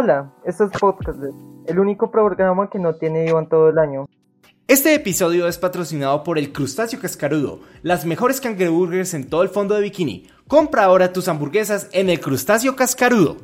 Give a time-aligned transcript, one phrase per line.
[0.00, 1.18] Hola, esto es Podcast,
[1.66, 4.06] el único programa que no tiene Iván todo el año.
[4.68, 9.74] Este episodio es patrocinado por el Crustáceo Cascarudo, las mejores cangreburgers en todo el fondo
[9.74, 10.30] de bikini.
[10.46, 13.38] Compra ahora tus hamburguesas en el Crustáceo Cascarudo.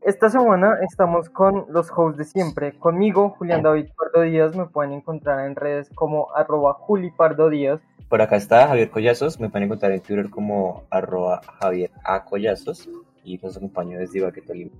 [0.00, 2.76] Esta semana estamos con los hosts de siempre.
[2.76, 7.80] Conmigo, Julián David Pardo Díaz, me pueden encontrar en redes como arroba Juli Pardo Díaz.
[8.08, 12.24] Por acá está Javier Collazos, me pueden encontrar en Twitter como arroba Javier A.
[12.24, 12.88] Collazos
[13.34, 14.72] y los acompaño desde Ibaque Tolima.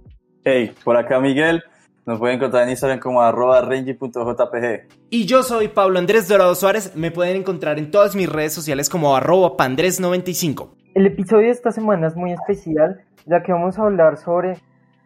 [0.44, 1.62] Hey, por acá Miguel,
[2.06, 4.88] nos pueden encontrar en Instagram como arroba renji.jpg.
[5.10, 8.88] Y yo soy Pablo Andrés Dorado Suárez, me pueden encontrar en todas mis redes sociales
[8.88, 10.70] como arroba pandres95.
[10.94, 14.56] El episodio de esta semana es muy especial, ya que vamos a hablar sobre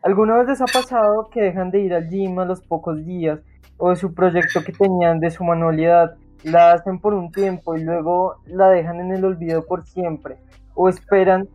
[0.04, 3.40] ¿Alguna vez les ha pasado que dejan de ir al gym a los pocos días
[3.78, 6.16] o de su proyecto que tenían de su manualidad?
[6.42, 10.36] La hacen por un tiempo y luego la dejan en el olvido por siempre
[10.74, 11.48] o esperan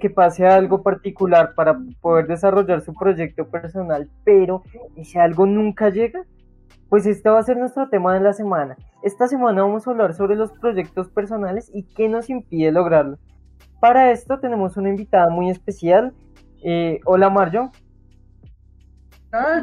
[0.00, 4.62] que pase algo particular para poder desarrollar su proyecto personal, pero
[4.96, 6.24] ese algo nunca llega.
[6.88, 8.76] Pues este va a ser nuestro tema de la semana.
[9.02, 13.18] Esta semana vamos a hablar sobre los proyectos personales y qué nos impide lograrlo.
[13.80, 16.14] Para esto tenemos una invitada muy especial.
[16.62, 17.70] Eh, hola Marjo,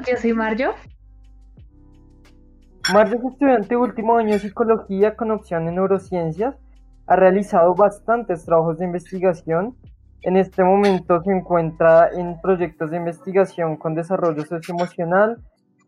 [0.06, 0.74] yo soy Marjo.
[2.94, 6.56] Marjo es estudiante último año de psicología con opción en neurociencias.
[7.08, 9.78] Ha realizado bastantes trabajos de investigación.
[10.24, 15.42] En este momento se encuentra en proyectos de investigación con desarrollo socioemocional.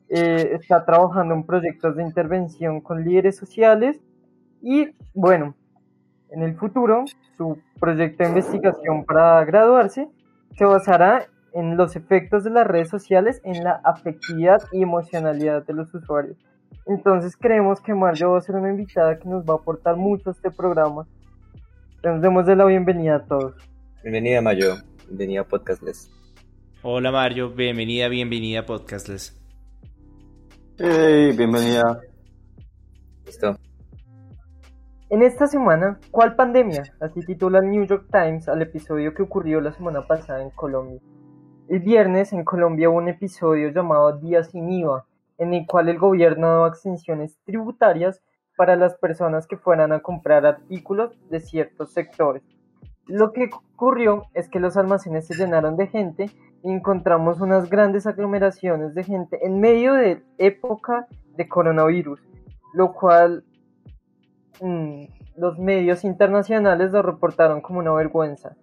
[0.09, 3.99] Eh, está trabajando en proyectos de intervención con líderes sociales.
[4.59, 5.55] Y bueno,
[6.31, 7.05] en el futuro,
[7.37, 10.09] su proyecto de investigación para graduarse
[10.57, 15.73] se basará en los efectos de las redes sociales en la afectividad y emocionalidad de
[15.73, 16.37] los usuarios.
[16.87, 20.31] Entonces creemos que Mario va a ser una invitada que nos va a aportar mucho
[20.31, 21.05] a este programa.
[22.03, 23.72] Nos demos de la bienvenida a todos.
[24.03, 24.75] Bienvenida Mayo,
[25.07, 26.11] bienvenida a Podcastless.
[26.81, 29.41] Hola Mario, bienvenida, bienvenida a Podcastless.
[30.77, 32.01] Hey, bienvenida.
[33.25, 33.55] Listo.
[35.09, 36.83] En esta semana, ¿cuál pandemia?
[36.99, 40.99] Así titula el New York Times al episodio que ocurrió la semana pasada en Colombia.
[41.69, 45.05] El viernes en Colombia hubo un episodio llamado Día sin IVA,
[45.37, 48.21] en el cual el gobierno daba exenciones tributarias
[48.57, 52.43] para las personas que fueran a comprar artículos de ciertos sectores.
[53.07, 56.29] Lo que ocurrió es que los almacenes se llenaron de gente
[56.63, 62.21] y encontramos unas grandes aglomeraciones de gente en medio de época de coronavirus,
[62.73, 63.43] lo cual
[64.61, 65.03] mm,
[65.35, 68.55] los medios internacionales lo reportaron como una vergüenza.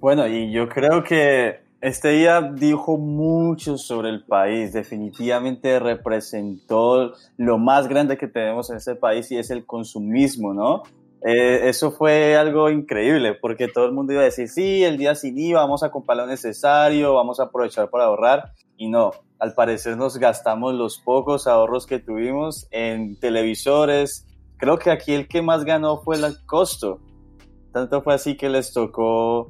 [0.00, 7.58] Bueno, y yo creo que este día dijo mucho sobre el país, definitivamente representó lo
[7.58, 10.84] más grande que tenemos en este país y es el consumismo, ¿no?
[11.24, 15.16] Eh, eso fue algo increíble porque todo el mundo iba a decir, sí, el día
[15.16, 19.10] sin IVA, vamos a comprar lo necesario, vamos a aprovechar para ahorrar y no,
[19.40, 24.24] al parecer nos gastamos los pocos ahorros que tuvimos en televisores.
[24.56, 27.00] Creo que aquí el que más ganó fue el costo.
[27.72, 29.48] Tanto fue así que les tocó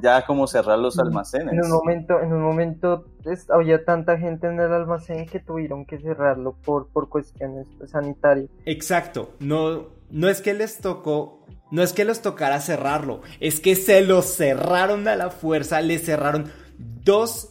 [0.00, 1.52] ya como cerrar los almacenes.
[1.52, 3.04] En un momento, en un momento
[3.50, 8.48] había tanta gente en el almacén que tuvieron que cerrarlo por, por cuestiones sanitarias.
[8.64, 13.76] Exacto, no, no es que les tocó, no es que les tocara cerrarlo, es que
[13.76, 17.50] se lo cerraron a la fuerza, le cerraron dos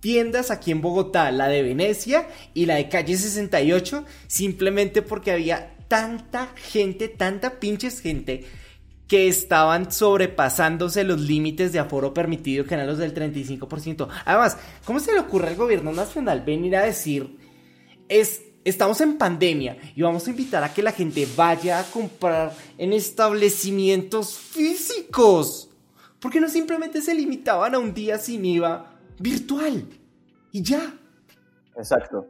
[0.00, 5.76] tiendas aquí en Bogotá, la de Venecia y la de calle 68, simplemente porque había
[5.88, 8.44] tanta gente, tanta pinches gente
[9.10, 14.06] que estaban sobrepasándose los límites de aforo permitido, que eran los del 35%.
[14.24, 17.36] Además, ¿cómo se le ocurre al gobierno nacional venir a decir,
[18.08, 22.52] es, estamos en pandemia y vamos a invitar a que la gente vaya a comprar
[22.78, 25.70] en establecimientos físicos?
[26.20, 29.88] ¿Por qué no simplemente se limitaban a un día sin IVA virtual?
[30.52, 30.94] Y ya.
[31.76, 32.28] Exacto.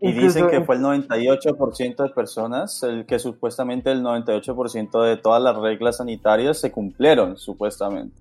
[0.00, 5.42] Y dicen que fue el 98% de personas, el que supuestamente el 98% de todas
[5.42, 8.14] las reglas sanitarias se cumplieron, supuestamente.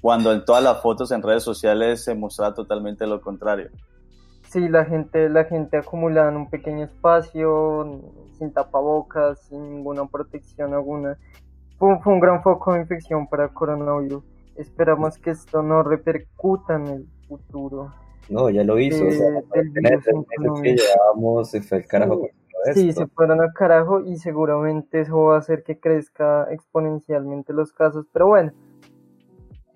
[0.00, 3.70] Cuando en todas las fotos en redes sociales se muestra totalmente lo contrario.
[4.48, 8.00] Sí, la gente, la gente acumulada en un pequeño espacio,
[8.38, 11.16] sin tapabocas, sin ninguna protección alguna.
[11.78, 14.24] Fue, fue un gran foco de infección para el coronavirus.
[14.56, 17.92] Esperamos que esto no repercuta en el futuro.
[18.28, 19.06] No, ya lo hizo.
[19.06, 19.42] o sea,
[20.62, 22.28] que llevábamos se fue el carajo.
[22.74, 27.72] Sí, se fueron al carajo y seguramente eso va a hacer que crezca exponencialmente los
[27.72, 28.06] casos.
[28.12, 28.52] Pero bueno,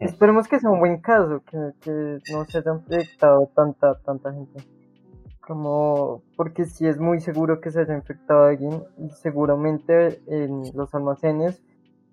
[0.01, 4.65] esperemos que sea un buen caso, que, que no se haya infectado tanta, tanta gente.
[5.41, 10.95] Como, porque sí es muy seguro que se haya infectado alguien y seguramente en los
[10.95, 11.63] almacenes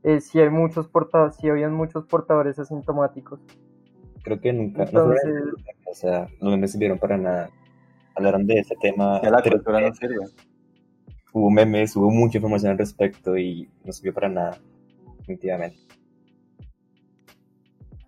[0.04, 3.40] eh, si hay muchos portadores, si habían muchos portadores asintomáticos.
[4.24, 5.56] Creo que nunca, no Entonces, fueron-
[5.90, 7.50] o sea, no me sirvieron para nada.
[8.16, 9.22] Hablaron de ese tema.
[9.22, 10.26] Ya la cultura no sirve.
[11.32, 14.58] Hubo memes, hubo mucha información al respecto y no sirvió para nada,
[15.20, 15.78] definitivamente.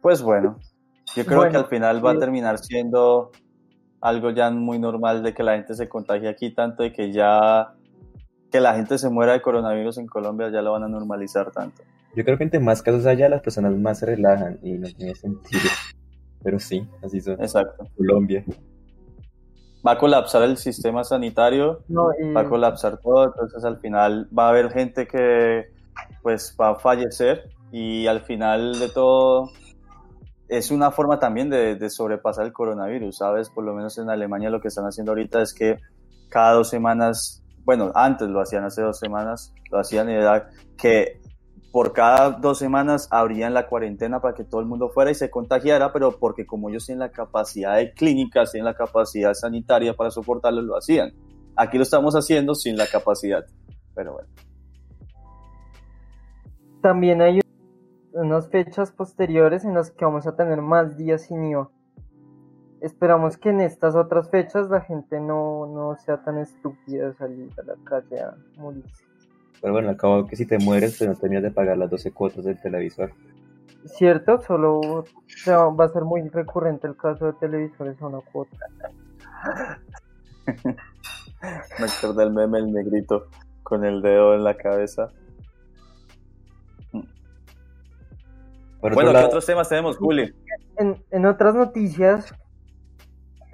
[0.01, 0.57] Pues bueno,
[1.15, 3.31] yo creo Bueno, que al final va a terminar siendo
[4.01, 7.75] algo ya muy normal de que la gente se contagie aquí tanto de que ya
[8.51, 11.83] que la gente se muera de coronavirus en Colombia ya lo van a normalizar tanto.
[12.15, 15.15] Yo creo que entre más casos haya, las personas más se relajan y no tiene
[15.15, 15.61] sentido.
[16.43, 17.33] Pero sí, así son.
[17.41, 17.87] Exacto.
[17.97, 18.43] Colombia.
[19.85, 24.27] Va a colapsar el sistema sanitario, no, y- va a colapsar todo, entonces al final
[24.37, 25.71] va a haber gente que
[26.21, 29.49] pues va a fallecer y al final de todo
[30.47, 33.49] es una forma también de, de sobrepasar el coronavirus, ¿sabes?
[33.49, 35.77] Por lo menos en Alemania lo que están haciendo ahorita es que
[36.29, 41.20] cada dos semanas, bueno, antes lo hacían hace dos semanas, lo hacían y era que
[41.71, 45.29] por cada dos semanas abrían la cuarentena para que todo el mundo fuera y se
[45.29, 50.11] contagiara, pero porque como ellos tienen la capacidad de clínicas, tienen la capacidad sanitaria para
[50.11, 51.13] soportarlo, lo hacían.
[51.55, 53.45] Aquí lo estamos haciendo sin la capacidad,
[53.95, 54.29] pero bueno.
[56.81, 57.39] también hay
[58.13, 61.69] unas fechas posteriores en las que vamos a tener más días sin IVA.
[62.81, 67.49] Esperamos que en estas otras fechas la gente no, no sea tan estúpida de salir
[67.59, 69.10] a la calle a morirse.
[69.61, 72.43] Pero bueno, acabo que si te mueres, pues no terminas de pagar las 12 cuotas
[72.43, 73.11] del televisor.
[73.85, 74.41] ¿Cierto?
[74.41, 78.57] Solo o sea, va a ser muy recurrente el caso de televisores a una cuota.
[81.79, 83.27] Me acordé del meme, el negrito
[83.63, 85.09] con el dedo en la cabeza.
[88.79, 90.33] Por Bueno, otro ¿qué lado, otros temas tenemos, Juli?
[90.77, 92.33] En, en otras noticias,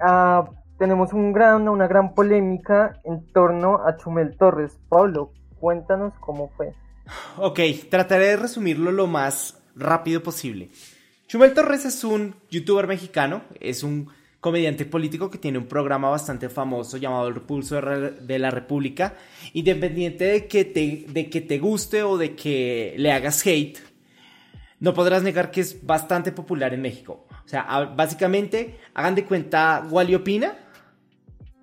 [0.00, 4.78] ah, tenemos un gran, una gran polémica en torno a Chumel Torres.
[4.88, 6.74] Pablo, cuéntanos cómo fue.
[7.36, 7.60] Ok,
[7.90, 10.70] trataré de resumirlo lo más rápido posible.
[11.26, 14.10] Chumel Torres es un youtuber mexicano, es un
[14.40, 19.14] comediante político que tiene un programa bastante famoso llamado El Pulso de la República.
[19.52, 23.78] Independiente de que, te, de que te guste o de que le hagas hate,
[24.80, 27.26] no podrás negar que es bastante popular en México.
[27.44, 30.56] O sea, básicamente, hagan de cuenta Wally Opina,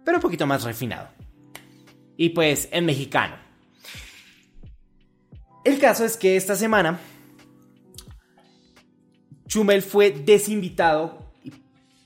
[0.04, 1.10] pero un poquito más refinado.
[2.18, 3.45] Y pues en mexicano.
[5.66, 7.00] El caso es que esta semana
[9.48, 11.26] Chumel fue desinvitado.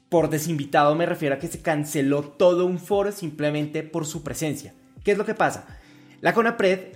[0.07, 4.73] Por desinvitado me refiero a que se canceló todo un foro simplemente por su presencia.
[5.03, 5.67] ¿Qué es lo que pasa?
[6.21, 6.95] La CONAPRED,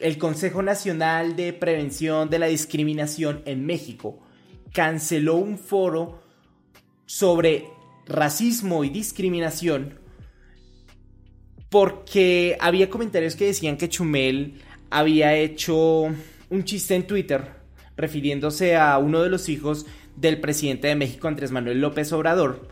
[0.00, 4.18] el Consejo Nacional de Prevención de la Discriminación en México,
[4.72, 6.20] canceló un foro
[7.06, 7.68] sobre
[8.06, 10.00] racismo y discriminación
[11.70, 14.60] porque había comentarios que decían que Chumel
[14.90, 16.08] había hecho
[16.50, 17.60] un chiste en Twitter
[17.96, 22.68] refiriéndose a uno de los hijos del presidente de México, Andrés Manuel López Obrador,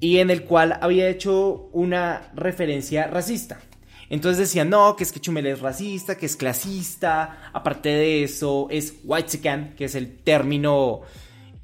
[0.00, 3.60] y en el cual había hecho una referencia racista.
[4.08, 8.68] Entonces decían, no, que es que Chumel es racista, que es clasista, aparte de eso
[8.70, 11.00] es whitezican, que es el término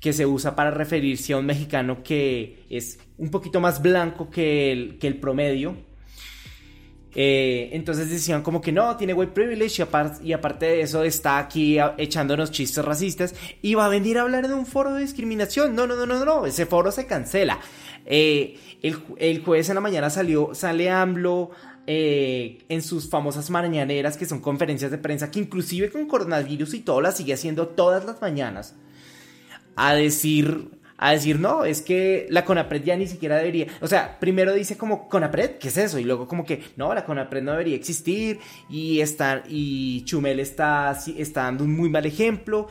[0.00, 4.72] que se usa para referirse a un mexicano que es un poquito más blanco que
[4.72, 5.76] el, que el promedio.
[7.14, 11.04] Eh, entonces decían como que no, tiene white privilege y, apar- y aparte de eso
[11.04, 15.02] está aquí echándonos chistes racistas y va a venir a hablar de un foro de
[15.02, 15.74] discriminación.
[15.74, 17.60] No, no, no, no, no, ese foro se cancela.
[18.06, 21.50] Eh, el, el jueves en la mañana salió, sale AMLO
[21.86, 26.80] eh, en sus famosas mañaneras que son conferencias de prensa que inclusive con coronavirus y
[26.80, 28.74] todo las sigue haciendo todas las mañanas
[29.76, 30.68] a decir,
[31.04, 34.76] a decir, no, es que la CONAPRED ya ni siquiera debería, o sea, primero dice
[34.76, 35.98] como CONAPRED, ¿qué es eso?
[35.98, 38.38] Y luego como que, no, la CONAPRED no debería existir
[38.70, 42.68] y, está, y Chumel está, está dando un muy mal ejemplo.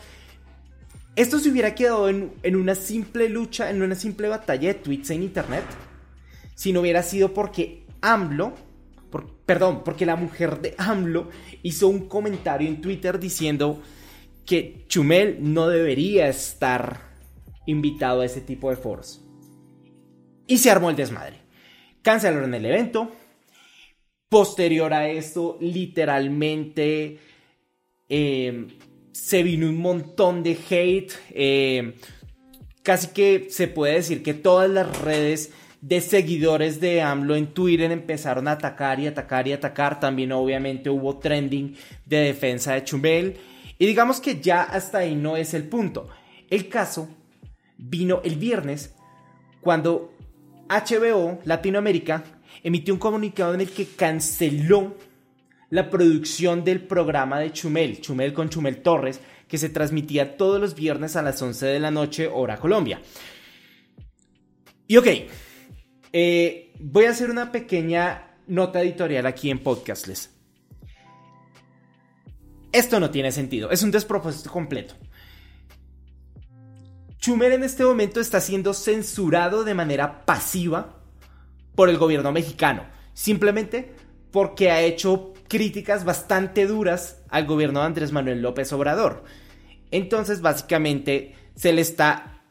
[1.18, 5.24] Esto se hubiera quedado en, una simple lucha, en una simple batalla de tweets en
[5.24, 5.66] internet,
[6.56, 8.54] si no hubiera sido porque AMLO,
[9.10, 11.30] por- perdón, porque la mujer de AMLO
[11.64, 13.82] hizo un comentario en Twitter diciendo
[14.46, 17.11] que Chumel no debería estar
[17.66, 19.22] invitado a ese tipo de foros.
[20.48, 21.38] Y se armó el desmadre.
[22.02, 23.12] Cancelaron el evento.
[24.30, 27.20] Posterior a esto, literalmente
[28.08, 28.68] eh,
[29.12, 31.12] se vino un montón de hate.
[31.32, 31.96] eh,
[32.82, 35.52] casi que se puede decir que todas las redes
[35.82, 40.00] de seguidores de AMLO en Twitter empezaron a atacar y atacar y atacar.
[40.00, 41.76] También obviamente hubo trending
[42.06, 43.38] de defensa de Chumel.
[43.78, 46.08] Y digamos que ya hasta ahí no es el punto.
[46.50, 47.10] El caso
[47.82, 48.96] vino el viernes
[49.60, 50.14] cuando
[50.70, 52.24] HBO Latinoamérica
[52.64, 54.96] emitió un comunicado en el que canceló
[55.70, 60.76] la producción del programa de Chumel, Chumel con Chumel Torres, que se transmitía todos los
[60.76, 63.02] viernes a las 11 de la noche, hora Colombia.
[64.88, 65.08] Y ok,
[66.14, 70.30] eh, voy a hacer una pequeña nota editorial aquí en Podcastless.
[72.72, 74.96] Esto no tiene sentido, es un despropósito completo.
[77.22, 80.98] Chumel en este momento está siendo censurado de manera pasiva
[81.76, 83.94] por el gobierno mexicano, simplemente
[84.32, 89.24] porque ha hecho críticas bastante duras al gobierno de Andrés Manuel López Obrador.
[89.92, 92.42] Entonces, básicamente, se le está.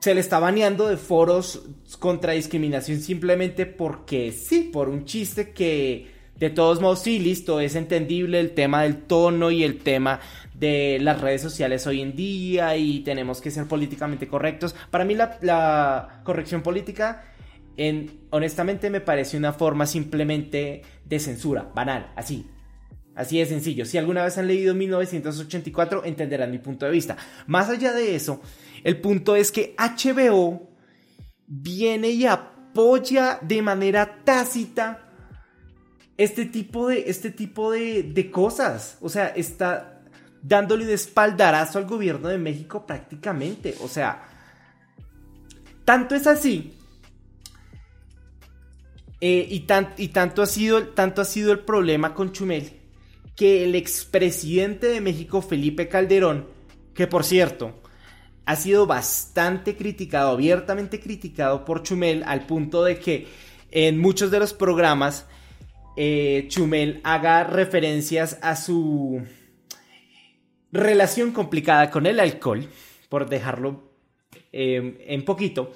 [0.00, 1.62] Se le está baneando de foros
[2.00, 6.11] contra discriminación simplemente porque sí, por un chiste que
[6.42, 10.18] de todos modos sí, listo, es entendible el tema del tono y el tema
[10.52, 14.74] de las redes sociales hoy en día y tenemos que ser políticamente correctos.
[14.90, 17.22] Para mí la, corrección política
[17.76, 22.50] en, honestamente me parece una forma simplemente de censura, banal, así.
[23.14, 23.84] Así de sencillo.
[23.84, 27.16] Si alguna vez han leído 1984, entenderán mi punto de vista.
[27.46, 28.40] Más allá de eso,
[28.82, 30.70] el punto es que HBO
[31.46, 35.01] viene y apoya de manera tácita
[36.24, 38.98] este tipo de, este tipo de, de cosas.
[39.00, 40.02] O sea, está
[40.42, 43.74] dándole un espaldarazo al gobierno de México prácticamente.
[43.80, 44.28] O sea,
[45.84, 46.74] tanto es así
[49.24, 49.64] eh, y,
[49.98, 52.72] y tanto, ha sido, tanto ha sido el problema con Chumel
[53.36, 56.48] que el expresidente de México, Felipe Calderón,
[56.92, 57.80] que por cierto
[58.46, 63.28] ha sido bastante criticado, abiertamente criticado por Chumel, al punto de que
[63.70, 65.26] en muchos de los programas
[65.96, 69.22] eh, Chumel haga referencias a su
[70.70, 72.68] relación complicada con el alcohol,
[73.08, 73.92] por dejarlo
[74.52, 75.72] eh, en poquito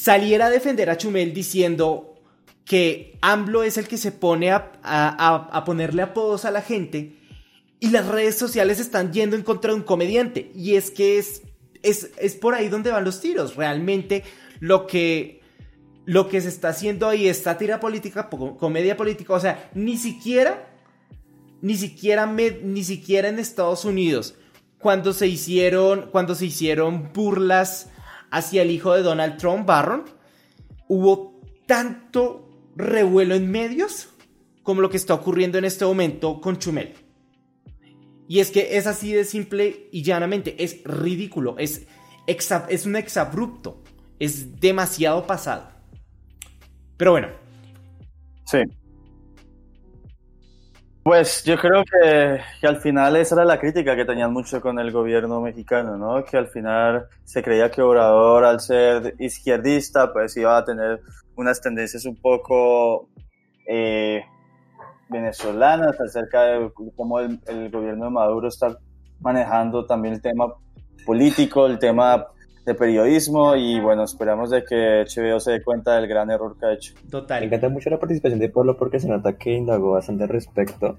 [0.00, 2.14] saliera a defender a Chumel diciendo
[2.64, 7.16] que AMLO es el que se pone a, ponerle apodos a la gente
[7.80, 10.50] y las redes sociales están yendo en contra de un comediante.
[10.54, 11.42] Y es que es,
[11.82, 13.56] es, por ahí donde van los tiros.
[13.56, 14.22] Realmente
[14.60, 15.39] lo que,
[16.06, 19.34] lo que se está haciendo ahí es tira política, comedia política.
[19.34, 20.70] O sea, ni siquiera,
[21.60, 24.34] ni siquiera, ni siquiera en Estados Unidos,
[24.78, 27.90] cuando se hicieron, cuando se hicieron burlas
[28.30, 30.04] hacia el hijo de Donald Trump, Barron,
[30.88, 34.08] hubo tanto revuelo en medios
[34.62, 36.94] como lo que está ocurriendo en este momento con Chumel.
[38.28, 41.82] Y es que es así de simple y llanamente, es ridículo, es,
[42.26, 43.82] es un exabrupto,
[44.20, 45.79] es demasiado pasado.
[47.00, 47.28] Pero bueno.
[48.44, 48.58] Sí.
[51.02, 54.92] Pues yo creo que, al final esa era la crítica que tenían mucho con el
[54.92, 56.22] gobierno mexicano, ¿no?
[56.22, 61.00] Que al final se creía que Obrador, al ser izquierdista, pues iba a tener
[61.36, 63.08] unas tendencias un poco
[63.66, 64.22] eh,
[65.08, 68.76] venezolanas acerca de cómo el gobierno de Maduro está
[69.20, 70.52] manejando también el tema
[71.06, 72.26] político, el tema
[72.70, 76.66] de periodismo y bueno, esperamos de que HBO se dé cuenta del gran error que
[76.66, 76.94] ha hecho.
[77.10, 77.40] Total.
[77.40, 80.98] Me encanta mucho la participación de Pablo porque se nota que indagó bastante al respecto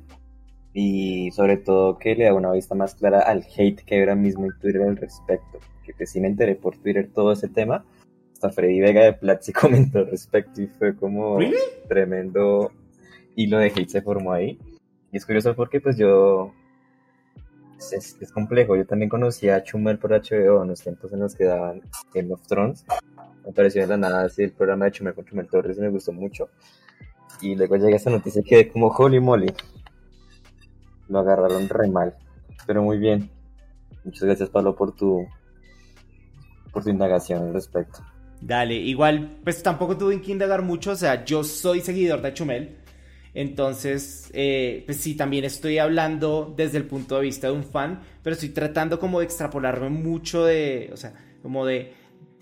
[0.73, 4.15] y sobre todo que le da una vista más clara al hate que hay ahora
[4.15, 5.59] mismo en Twitter al respecto.
[5.83, 7.85] Que pues sí me enteré por Twitter todo ese tema.
[8.33, 11.39] Hasta Freddy Vega de Platzi comentó al respecto y fue como
[11.87, 12.71] tremendo
[13.35, 14.59] hilo de hate se formó ahí.
[15.11, 16.53] Y es curioso porque pues yo
[17.91, 18.75] es, complejo.
[18.75, 21.81] Yo también conocí a Chumel por HBO en los tiempos en los que daban
[22.13, 22.85] Game of Thrones.
[23.45, 25.89] Me pareció de la nada así el programa de Chumel con Chumel Torres y me
[25.89, 26.49] gustó mucho.
[27.41, 29.51] Y luego llega esta noticia que como holy moly.
[31.09, 32.15] Lo agarraron re mal.
[32.67, 33.29] Pero muy bien.
[34.03, 35.27] Muchas gracias, Pablo, por tu,
[36.71, 37.99] por tu indagación al respecto.
[38.41, 40.91] Dale, igual, pues tampoco tuve que indagar mucho.
[40.91, 42.80] O sea, yo soy seguidor de Chumel.
[43.33, 48.01] Entonces, eh, pues sí, también estoy hablando desde el punto de vista de un fan,
[48.23, 51.93] pero estoy tratando como de extrapolarme mucho de, o sea, como de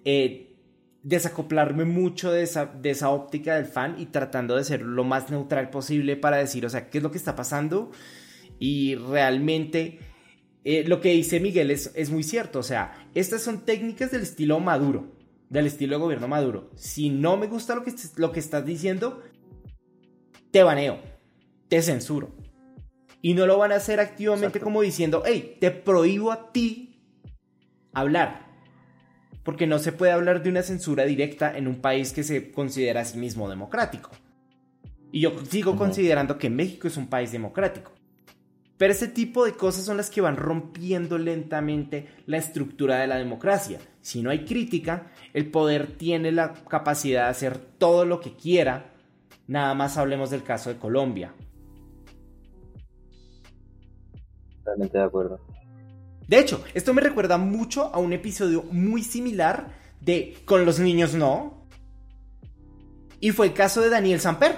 [0.03, 0.55] eh,
[1.03, 5.29] desacoplarme mucho de esa, de esa óptica del fan y tratando de ser lo más
[5.29, 7.91] neutral posible para decir, o sea, qué es lo que está pasando
[8.59, 9.99] y realmente...
[10.65, 14.23] Eh, lo que dice Miguel es, es muy cierto, o sea, estas son técnicas del
[14.23, 15.15] estilo Maduro,
[15.47, 16.69] del estilo de gobierno Maduro.
[16.75, 19.23] Si no me gusta lo que, lo que estás diciendo,
[20.51, 20.99] te baneo,
[21.67, 22.31] te censuro.
[23.21, 27.01] Y no lo van a hacer activamente como diciendo, hey, te prohíbo a ti
[27.93, 28.47] hablar.
[29.43, 33.01] Porque no se puede hablar de una censura directa en un país que se considera
[33.01, 34.11] a sí mismo democrático.
[35.11, 37.91] Y yo sigo considerando que México es un país democrático.
[38.77, 43.17] Pero ese tipo de cosas son las que van rompiendo lentamente la estructura de la
[43.17, 43.79] democracia.
[44.01, 48.88] Si no hay crítica, el poder tiene la capacidad de hacer todo lo que quiera
[49.49, 51.33] Nada más hablemos del caso de Colombia.
[54.59, 55.39] Totalmente de acuerdo.
[56.27, 61.15] De hecho, esto me recuerda mucho a un episodio muy similar de Con los niños
[61.15, 61.65] no.
[63.19, 64.55] Y fue el caso de Daniel Samper.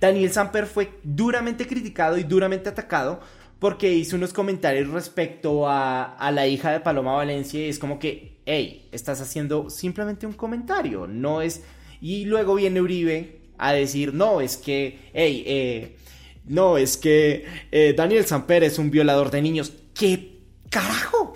[0.00, 3.20] Daniel Samper fue duramente criticado y duramente atacado
[3.60, 8.00] porque hizo unos comentarios respecto a, a, la hija de Paloma Valencia y es como
[8.00, 11.62] que, hey, estás haciendo simplemente un comentario, no es,
[12.00, 15.96] y luego viene Uribe a decir, no, es que, hey, eh,
[16.46, 19.72] no, es que eh, Daniel Samper es un violador de niños.
[19.94, 20.40] ¿Qué
[20.70, 21.34] carajo?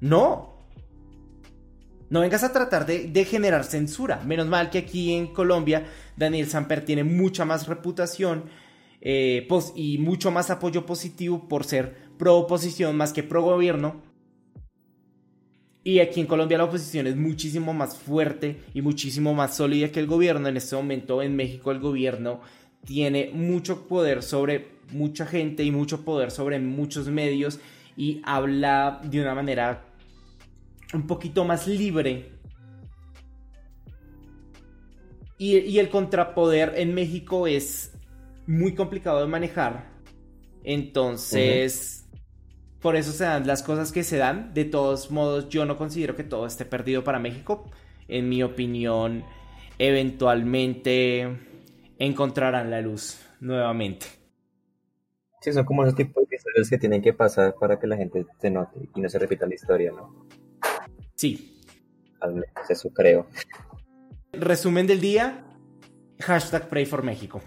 [0.00, 0.54] No.
[2.10, 4.22] No vengas a tratar de, generar censura.
[4.24, 5.86] Menos mal que aquí en Colombia
[6.16, 8.44] Daniel Samper tiene mucha más reputación
[9.00, 14.00] eh, y mucho más apoyo positivo por ser pro oposición más que pro gobierno.
[15.86, 20.00] Y aquí en Colombia la oposición es muchísimo más fuerte y muchísimo más sólida que
[20.00, 20.48] el gobierno.
[20.48, 22.40] En este momento en México el gobierno
[22.86, 27.60] tiene mucho poder sobre mucha gente y mucho poder sobre muchos medios
[27.98, 29.84] y habla de una manera
[30.94, 32.30] un poquito más libre.
[35.36, 37.92] Y, y el contrapoder en México es
[38.46, 39.90] muy complicado de manejar.
[40.62, 42.03] Entonces.
[42.84, 44.52] Por eso se dan las cosas que se dan.
[44.52, 47.64] De todos modos, yo no considero que todo esté perdido para México.
[48.08, 49.24] En mi opinión,
[49.78, 51.34] eventualmente
[51.98, 54.04] encontrarán la luz nuevamente.
[55.40, 58.26] Sí, son como esos tipos de historias que tienen que pasar para que la gente
[58.38, 60.26] se note y no se repita la historia, ¿no?
[61.14, 61.62] Sí.
[62.20, 63.26] Al menos eso creo.
[64.30, 65.42] Resumen del día.
[66.20, 67.40] Hashtag Pray for México.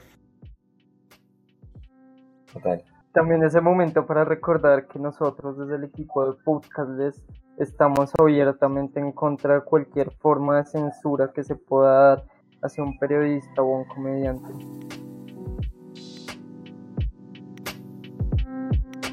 [2.51, 2.84] Total.
[3.17, 7.19] También es el momento para recordar que nosotros desde el equipo de Podcastles
[7.57, 12.24] estamos abiertamente en contra de cualquier forma de censura que se pueda dar
[12.62, 14.53] hacia un periodista o un comediante.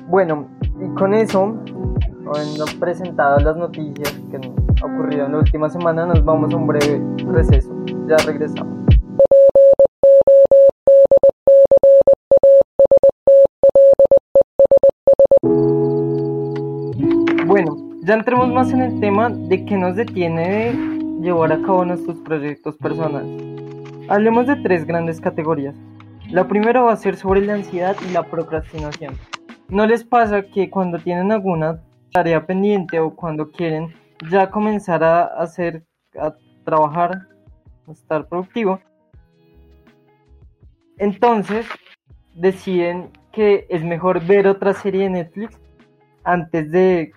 [0.06, 1.56] Bueno, y con eso,
[2.26, 6.66] habiendo presentado las noticias que han ocurrido en la última semana, nos vamos a un
[6.66, 7.02] breve
[7.32, 7.74] receso.
[8.06, 8.93] Ya regresamos.
[18.04, 22.18] Ya entremos más en el tema de qué nos detiene de llevar a cabo nuestros
[22.18, 23.42] proyectos personales.
[24.10, 25.74] Hablemos de tres grandes categorías.
[26.28, 29.16] La primera va a ser sobre la ansiedad y la procrastinación.
[29.70, 31.80] ¿No les pasa que cuando tienen alguna
[32.12, 33.94] tarea pendiente o cuando quieren
[34.30, 35.82] ya comenzar a hacer,
[36.20, 37.26] a trabajar,
[37.88, 38.80] a estar productivo,
[40.98, 41.66] entonces
[42.34, 45.58] deciden que es mejor ver otra serie de Netflix
[46.22, 47.12] antes de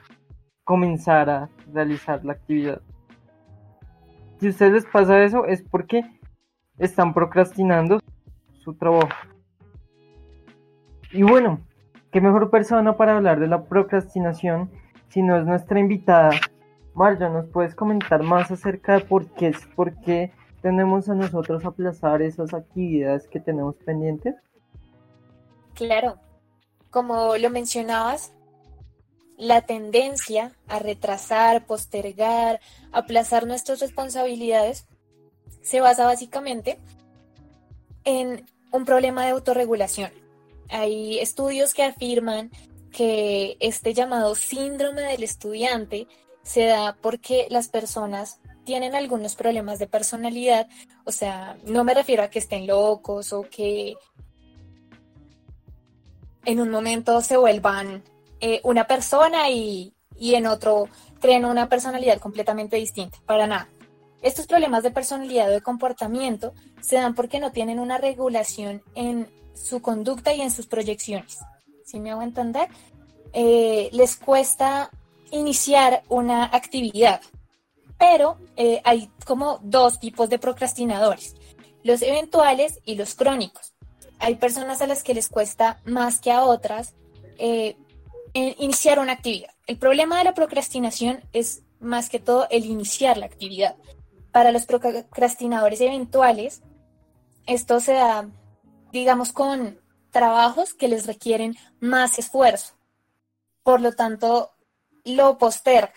[0.67, 2.81] comenzar a realizar la actividad?
[4.39, 6.03] Si a ustedes les pasa eso es porque
[6.77, 7.99] están procrastinando
[8.59, 9.07] su trabajo.
[11.13, 11.61] Y bueno,
[12.11, 14.69] qué mejor persona para hablar de la procrastinación
[15.07, 16.31] si no es nuestra invitada.
[16.93, 22.21] Marja, ¿nos puedes comentar más acerca de por qué, por qué tenemos a nosotros aplazar
[22.21, 24.35] esas actividades que tenemos pendientes?
[25.75, 26.15] Claro,
[26.89, 28.33] como lo mencionabas,
[29.37, 32.59] la tendencia a retrasar, postergar,
[32.91, 34.85] aplazar nuestras responsabilidades
[35.61, 36.79] se basa básicamente
[38.03, 40.11] en un problema de autorregulación.
[40.69, 42.51] Hay estudios que afirman
[42.91, 46.07] que este llamado síndrome del estudiante
[46.43, 50.67] se da porque las personas tienen algunos problemas de personalidad,
[51.05, 53.95] o sea, no me refiero a que estén locos o que
[56.45, 58.03] en un momento se vuelvan
[58.41, 63.69] eh, una persona y, y en otro creen una personalidad completamente distinta, para nada.
[64.21, 69.29] Estos problemas de personalidad o de comportamiento se dan porque no tienen una regulación en
[69.53, 71.39] su conducta y en sus proyecciones.
[71.85, 72.67] Si me hago entender,
[73.33, 74.89] eh, les cuesta
[75.31, 77.21] iniciar una actividad,
[77.97, 81.35] pero eh, hay como dos tipos de procrastinadores,
[81.83, 83.73] los eventuales y los crónicos.
[84.19, 86.95] Hay personas a las que les cuesta más que a otras
[87.37, 87.77] eh,
[88.33, 89.51] iniciar una actividad.
[89.65, 93.75] El problema de la procrastinación es más que todo el iniciar la actividad.
[94.31, 96.61] Para los procrastinadores eventuales,
[97.45, 98.29] esto se da,
[98.91, 99.79] digamos, con
[100.11, 102.73] trabajos que les requieren más esfuerzo.
[103.63, 104.51] Por lo tanto,
[105.03, 105.91] lo postergan,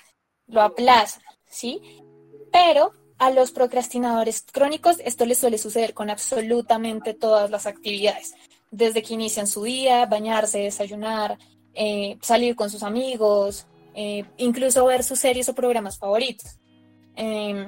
[0.46, 1.80] lo aplazan, ¿sí?
[2.52, 8.34] Pero a los procrastinadores crónicos esto les suele suceder con absolutamente todas las actividades,
[8.70, 11.38] desde que inician su día, bañarse, desayunar,
[11.74, 16.58] eh, salir con sus amigos, eh, incluso ver sus series o programas favoritos.
[17.16, 17.66] Eh,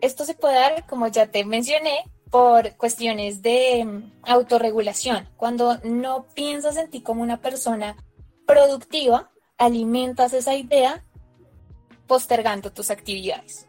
[0.00, 5.28] esto se puede dar, como ya te mencioné, por cuestiones de mm, autorregulación.
[5.36, 7.96] Cuando no piensas en ti como una persona
[8.46, 11.04] productiva, alimentas esa idea
[12.06, 13.66] postergando tus actividades.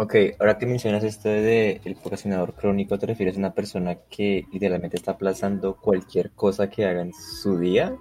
[0.00, 4.46] Ok, ahora que mencionas esto de el procrastinador crónico, ¿te refieres a una persona que
[4.50, 7.94] literalmente está aplazando cualquier cosa que haga en su día?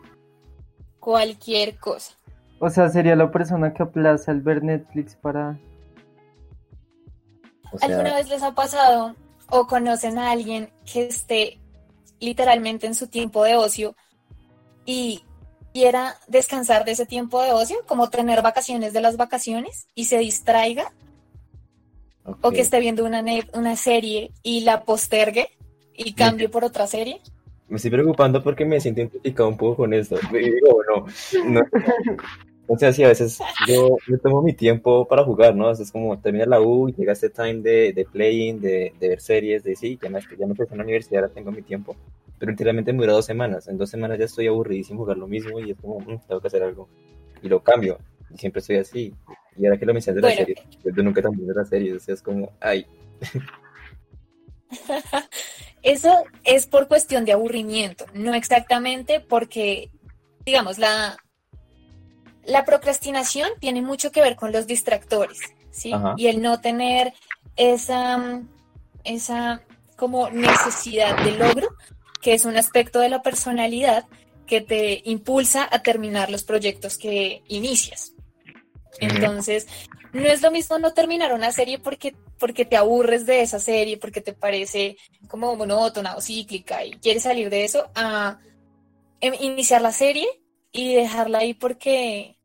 [1.02, 2.14] Cualquier cosa.
[2.60, 5.60] O sea, sería la persona que aplaza el ver Netflix para...
[7.74, 9.14] O sea, ¿Alguna vez les ha pasado
[9.50, 11.60] o conocen a alguien que esté
[12.22, 13.94] literalmente en su tiempo de ocio
[14.86, 15.26] y
[15.74, 20.18] quiera descansar de ese tiempo de ocio, como tener vacaciones de las vacaciones y se
[20.20, 20.94] distraiga
[22.42, 22.54] o ok.
[22.56, 25.50] que esté viendo una, una serie y la postergue
[25.96, 27.22] y cambie por otra serie?
[27.68, 30.18] Me estoy preocupando porque me siento identificado un poco con esto.
[30.32, 31.06] Digo, no,
[31.46, 31.62] no.
[32.72, 35.70] O sea, sí, a veces yo tomo mi tiempo para jugar, ¿no?
[35.70, 38.94] O sea, es como termina la U y llega este time de, de playing, de,
[39.00, 41.64] de ver series, de sí, ya me, ya me en la universidad, ahora tengo mi
[41.64, 41.96] tiempo.
[42.38, 43.68] Pero literalmente me dura dos semanas.
[43.68, 46.48] En dos semanas ya estoy aburridísimo jugar lo mismo y es como, "Mm, tengo que
[46.48, 46.88] hacer algo.
[47.42, 47.98] Y lo cambio.
[48.32, 49.14] Y siempre estoy así.
[49.60, 50.38] Y ahora que lo mencionas de Bueno.
[50.38, 52.86] series, yo nunca también de las series, o sea, es como, ay,
[55.82, 59.90] Eso es por cuestión de aburrimiento, no exactamente porque,
[60.46, 61.18] digamos, la,
[62.46, 65.40] la procrastinación tiene mucho que ver con los distractores,
[65.72, 65.94] ¿sí?
[65.94, 66.16] Ajá.
[66.18, 67.14] Y el no tener
[67.56, 68.42] esa,
[69.04, 69.62] esa
[69.96, 71.70] como necesidad de logro,
[72.22, 74.06] que es un aspecto de la personalidad
[74.46, 78.14] que te impulsa a terminar los proyectos que inicias.
[79.00, 79.68] Entonces,
[80.14, 83.98] no es lo mismo no terminar una serie porque, porque te aburres de esa serie,
[83.98, 84.98] porque te parece
[85.28, 88.40] como monótona o cíclica y quieres salir de eso, a
[89.22, 90.28] em, iniciar la serie
[90.72, 92.38] y dejarla ahí porque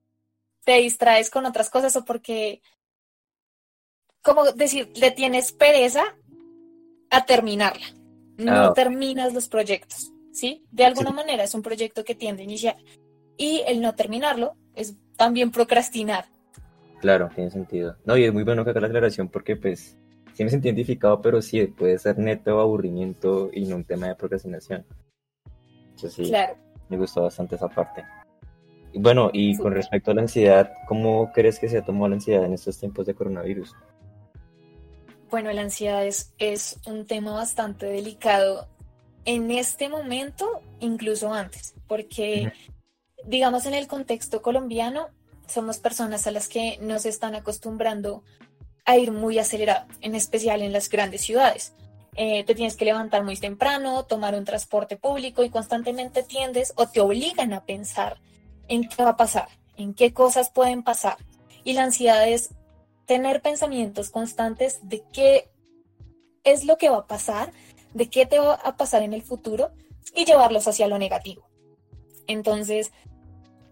[0.64, 2.60] te distraes con otras cosas o porque,
[4.22, 6.02] como decir, le tienes pereza
[7.10, 7.86] a terminarla.
[8.36, 8.72] No Ah.
[8.74, 10.64] terminas los proyectos, ¿sí?
[10.72, 12.76] De alguna manera es un proyecto que tiende a iniciar.
[13.36, 16.26] Y el no terminarlo es también procrastinar.
[17.04, 17.98] Claro, tiene sentido.
[18.06, 19.98] No, y es muy bueno que haga la aclaración porque pues
[20.32, 24.14] sí me sentí identificado, pero sí puede ser neto aburrimiento y no un tema de
[24.14, 24.86] procrastinación.
[25.90, 26.56] Entonces sí, Claro.
[26.88, 28.02] me gustó bastante esa parte.
[28.94, 29.74] Y bueno, y con Súper.
[29.74, 33.04] respecto a la ansiedad, ¿cómo crees que se ha tomado la ansiedad en estos tiempos
[33.04, 33.76] de coronavirus?
[35.30, 38.66] Bueno, la ansiedad es, es un tema bastante delicado
[39.26, 42.50] en este momento, incluso antes, porque,
[43.26, 45.08] digamos, en el contexto colombiano,
[45.46, 48.22] somos personas a las que nos están acostumbrando
[48.84, 51.72] a ir muy acelerado, en especial en las grandes ciudades.
[52.16, 56.86] Eh, te tienes que levantar muy temprano, tomar un transporte público y constantemente tiendes o
[56.86, 58.20] te obligan a pensar
[58.68, 61.16] en qué va a pasar, en qué cosas pueden pasar.
[61.64, 62.50] Y la ansiedad es
[63.06, 65.50] tener pensamientos constantes de qué
[66.44, 67.52] es lo que va a pasar,
[67.94, 69.72] de qué te va a pasar en el futuro
[70.14, 71.48] y llevarlos hacia lo negativo.
[72.26, 72.92] Entonces,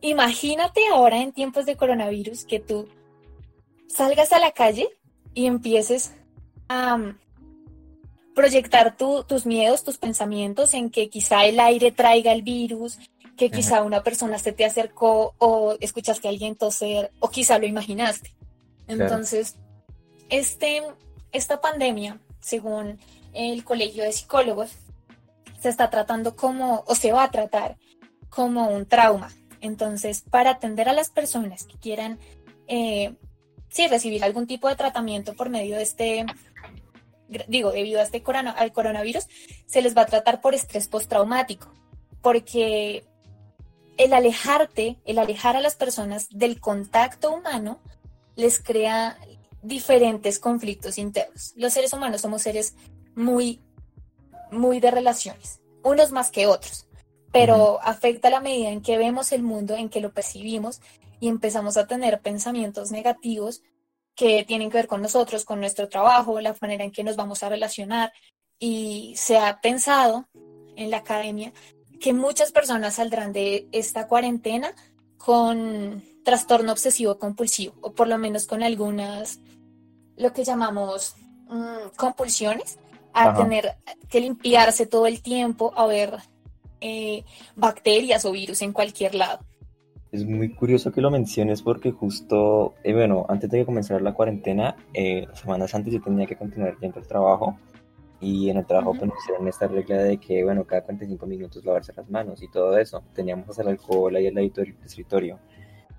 [0.03, 2.88] imagínate ahora en tiempos de coronavirus que tú
[3.88, 4.88] salgas a la calle
[5.35, 6.12] y empieces
[6.69, 7.15] a um,
[8.35, 12.99] proyectar tu- tus miedos, tus pensamientos en que quizá el aire traiga el virus,
[13.37, 17.67] que quizá una persona se te acercó o escuchaste a alguien toser o quizá lo
[17.67, 18.35] imaginaste.
[18.87, 19.03] Claro.
[19.05, 19.57] Entonces,
[20.29, 20.83] este,
[21.33, 22.99] esta pandemia, según
[23.33, 24.71] el Colegio de Psicólogos,
[25.61, 27.77] se está tratando como, o se va a tratar
[28.29, 29.31] como un trauma.
[29.62, 32.18] Entonces, para atender a las personas que quieran,
[32.66, 33.14] eh,
[33.70, 36.27] sí, recibir algún tipo de tratamiento por medio de este,
[37.48, 39.27] digo, debido a este al coronavirus,
[39.66, 41.72] se les va a tratar por estrés postraumático,
[42.20, 43.05] porque
[43.96, 47.81] el alejarte, el alejar a las personas del contacto humano,
[48.35, 49.16] les crea
[49.62, 51.53] diferentes conflictos internos.
[51.55, 52.75] Los seres humanos somos seres
[53.14, 53.61] muy,
[54.51, 56.88] muy de relaciones, unos más que otros,
[57.33, 60.81] pero afecta la medida en que vemos el mundo, en que lo percibimos
[61.18, 63.62] y empezamos a tener pensamientos negativos
[64.14, 67.42] que tienen que ver con nosotros, con nuestro trabajo, la manera en que nos vamos
[67.42, 68.12] a relacionar.
[68.59, 70.29] Y se ha pensado
[70.77, 71.53] en la academia
[72.01, 74.75] que muchas personas saldrán de esta cuarentena
[75.16, 79.40] con trastorno obsesivo compulsivo, o por lo menos con algunas,
[80.16, 81.16] lo que llamamos
[81.49, 82.79] mm, compulsiones,
[83.14, 83.42] a Ajá.
[83.42, 83.77] tener
[84.09, 86.18] que limpiarse todo el tiempo, a ver
[86.83, 87.25] eh,
[87.57, 89.40] bacterias o virus en cualquier lado.
[90.11, 94.12] Es muy curioso que lo menciones porque justo, eh, bueno, antes de que comenzara la
[94.12, 97.57] cuarentena, eh, semanas antes yo tenía que continuar yendo al trabajo
[98.21, 98.99] y en el trabajo Ujú.
[98.99, 102.49] pues, nos hicieron esta regla de que, bueno, cada 45 minutos lavarse las manos y
[102.49, 103.03] todo eso.
[103.14, 105.38] Teníamos hasta el alcohol ahí al del escritorio.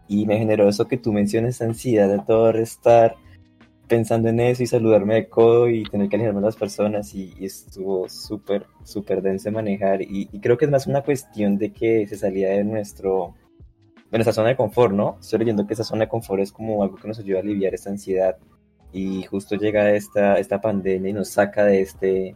[0.07, 3.15] Y me generó eso que tú mencionas, ansiedad de todo estar
[3.93, 7.31] pensando en eso y saludarme de codo y tener que alejarme de las personas y,
[7.45, 12.07] estuvo súper, súper denso de manejar y, creo que es más una cuestión de que
[12.07, 13.35] se salía de nuestro,
[14.09, 15.17] de nuestra zona de confort, ¿no?
[15.19, 17.75] Estoy leyendo que esa zona de confort es como algo que nos ayuda a aliviar
[17.75, 18.35] esta ansiedad
[18.91, 22.35] y justo llega esta, esta pandemia y nos saca de, este,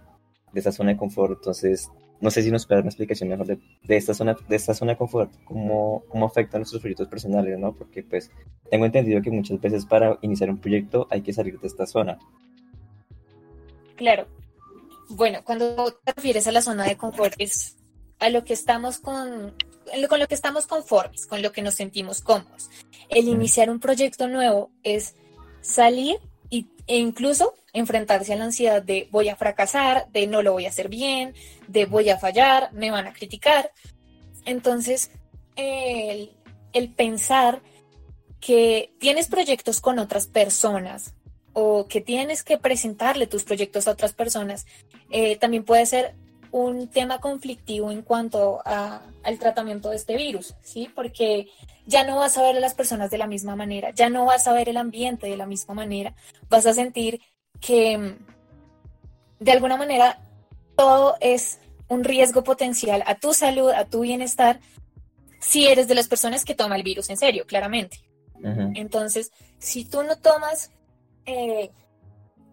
[0.53, 3.47] de esta zona de confort, entonces no sé si nos puede dar una explicación mejor
[3.47, 7.57] de, esta zona de esta zona de confort, cómo, cómo afecta a nuestros proyectos personales,
[7.59, 7.73] ¿no?
[7.73, 8.31] Porque pues
[8.71, 12.17] tengo entendido que muchas veces para iniciar un proyecto hay que salir de esta zona.
[13.95, 14.27] Claro.
[15.09, 17.77] Bueno, cuando te refieres a la zona de confort es
[18.19, 19.53] a lo que estamos con,
[20.09, 22.69] con lo que estamos conformes, con lo que nos sentimos cómodos.
[23.09, 25.15] El iniciar un proyecto nuevo es
[25.61, 26.17] salir
[26.49, 30.65] y, e incluso enfrentarse a la ansiedad de voy a fracasar, de no lo voy
[30.65, 31.33] a hacer bien,
[31.67, 33.71] de voy a fallar, me van a criticar.
[34.45, 35.11] Entonces,
[35.55, 36.31] el,
[36.95, 37.61] pensar
[38.39, 41.13] que tienes proyectos con otras personas
[41.53, 44.65] o que tienes que presentarle tus proyectos a otras personas,
[45.09, 46.15] eh, también puede ser
[46.51, 50.89] un tema conflictivo en cuanto al tratamiento de este virus, ¿sí?
[50.93, 51.49] Porque
[51.85, 54.47] ya no vas a ver a las personas de la misma manera, ya no vas
[54.47, 56.13] a ver el ambiente de la misma manera,
[56.49, 57.21] vas a sentir
[57.59, 58.17] que
[59.39, 60.19] de alguna manera
[60.75, 64.59] todo es un riesgo potencial a tu salud, a tu bienestar,
[65.39, 67.99] si eres de las personas que toma el virus en serio, claramente.
[68.75, 70.71] Entonces, si tú no tomas
[71.25, 71.71] eh,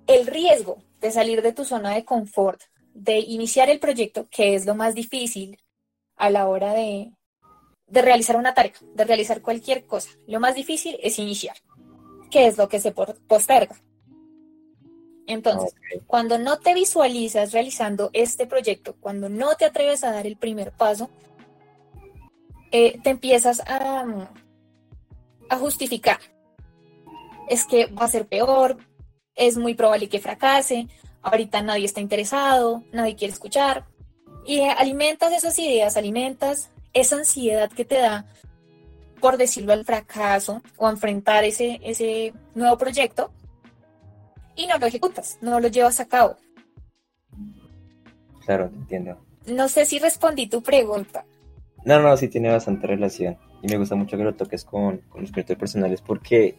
[0.07, 2.61] el riesgo de salir de tu zona de confort,
[2.95, 5.59] de iniciar el proyecto, que es lo más difícil
[6.17, 7.13] a la hora de,
[7.87, 10.11] de realizar una tarea, de realizar cualquier cosa.
[10.27, 11.57] Lo más difícil es iniciar,
[12.31, 13.77] que es lo que se posterga.
[15.27, 15.75] Entonces,
[16.07, 20.73] cuando no te visualizas realizando este proyecto, cuando no te atreves a dar el primer
[20.73, 21.09] paso,
[22.71, 24.05] eh, te empiezas a,
[25.49, 26.19] a justificar.
[27.49, 28.77] Es que va a ser peor,
[29.35, 30.89] es muy probable que fracase,
[31.23, 33.87] ahorita nadie está interesado, nadie quiere escuchar.
[34.47, 38.27] Y alimentas esas ideas, alimentas esa ansiedad que te da
[39.21, 43.33] por decirlo al fracaso o enfrentar ese, ese nuevo proyecto
[44.57, 46.37] y no lo ejecutas, no lo llevas a cabo.
[48.45, 49.19] Claro, te entiendo.
[49.47, 51.25] No sé si respondí tu pregunta.
[51.85, 53.37] No, no, sí tiene bastante relación.
[53.63, 56.57] Y me gusta mucho que lo toques con, con los proyectos personales porque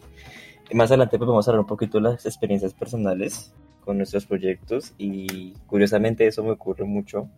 [0.73, 4.93] más adelante pues, vamos a hablar un poquito de las experiencias personales con nuestros proyectos
[4.97, 7.29] y curiosamente eso me ocurre mucho.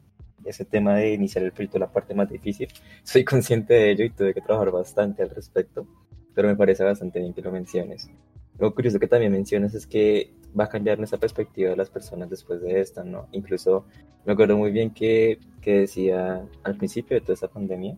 [0.45, 2.69] Ese tema de iniciar el proyecto la parte más difícil.
[3.03, 5.85] Soy consciente de ello y tuve que trabajar bastante al respecto,
[6.33, 8.09] pero me parece bastante bien que lo menciones.
[8.57, 12.29] Lo curioso que también mencionas es que va a cambiar nuestra perspectiva de las personas
[12.29, 13.27] después de esta, ¿no?
[13.31, 13.85] Incluso
[14.25, 17.95] me acuerdo muy bien que, que decía al principio de toda esta pandemia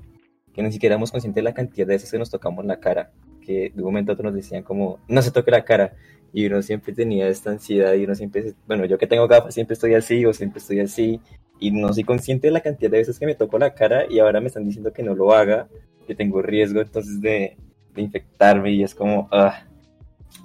[0.54, 3.12] que ni siquiera éramos conscientes de la cantidad de veces que nos tocamos la cara,
[3.42, 5.94] que de un momento a otro nos decían como, no se toque la cara,
[6.34, 9.74] y uno siempre tenía esta ansiedad y uno siempre, bueno, yo que tengo gafas siempre
[9.74, 11.22] estoy así o siempre estoy así,
[11.60, 14.20] y no soy consciente de la cantidad de veces que me toco la cara y
[14.20, 15.68] ahora me están diciendo que no lo haga,
[16.08, 17.58] que tengo riesgo entonces de,
[17.94, 19.66] de infectarme y es como, ah,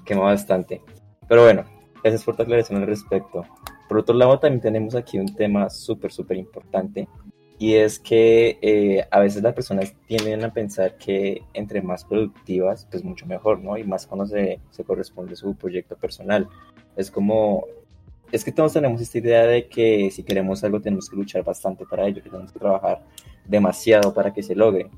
[0.05, 0.83] quema bastante.
[1.29, 1.65] Pero bueno,
[2.05, 3.47] Gracias por tu aclaración al respecto.
[3.89, 7.09] Por otro lado, también tenemos aquí un tema súper, súper importante
[7.59, 12.87] y es que eh, a veces las personas tienden a pensar que entre más productivas,
[12.91, 13.79] pues mucho mejor, ¿no?
[13.79, 16.47] Y más cuando se, se corresponde su proyecto personal.
[16.95, 17.65] Es como,
[18.31, 21.87] es que todos tenemos esta idea de que si queremos algo tenemos que luchar bastante
[21.87, 23.03] para ello, que tenemos que trabajar
[23.47, 24.91] demasiado para que se logre.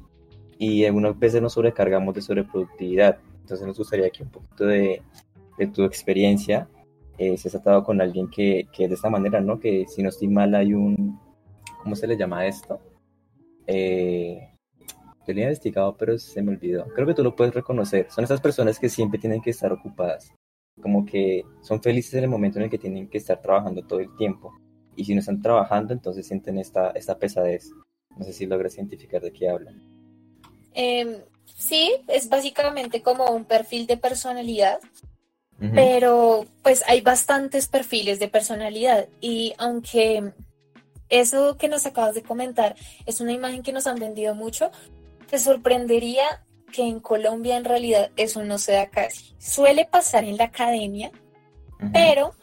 [0.58, 3.18] Y algunas veces nos sobrecargamos de sobreproductividad.
[3.42, 5.02] Entonces nos gustaría que un poquito de,
[5.56, 6.66] de tu experiencia
[7.18, 9.58] eh, se ha tratado con alguien que, que, de esta manera, ¿no?
[9.58, 11.18] Que si no estoy mal hay un,
[11.82, 12.80] ¿cómo se le llama esto?
[13.66, 14.50] Eh,
[15.26, 16.86] yo lo he investigado, pero se me olvidó.
[16.94, 18.10] Creo que tú lo puedes reconocer.
[18.10, 20.32] Son esas personas que siempre tienen que estar ocupadas.
[20.80, 24.00] Como que son felices en el momento en el que tienen que estar trabajando todo
[24.00, 24.52] el tiempo.
[24.94, 27.72] Y si no están trabajando, entonces sienten esta, esta pesadez.
[28.16, 29.80] No sé si logras identificar de qué hablan.
[30.74, 34.78] Em, sí, es básicamente como un perfil de personalidad
[35.58, 40.32] pero pues hay bastantes perfiles de personalidad y aunque
[41.08, 44.70] eso que nos acabas de comentar es una imagen que nos han vendido mucho,
[45.30, 49.34] te sorprendería que en Colombia en realidad eso no se da casi.
[49.38, 51.10] Suele pasar en la academia,
[51.92, 52.34] pero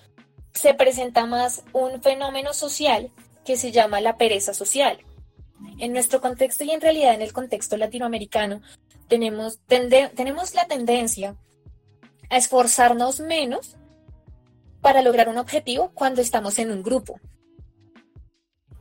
[0.54, 3.12] se presenta más un fenómeno social
[3.46, 4.98] que se llama la pereza social.
[5.80, 8.62] En nuestro contexto y en realidad en el contexto latinoamericano
[9.08, 11.36] tenemos, tenemos la tendencia
[12.34, 13.76] a esforzarnos menos
[14.82, 17.20] para lograr un objetivo cuando estamos en un grupo.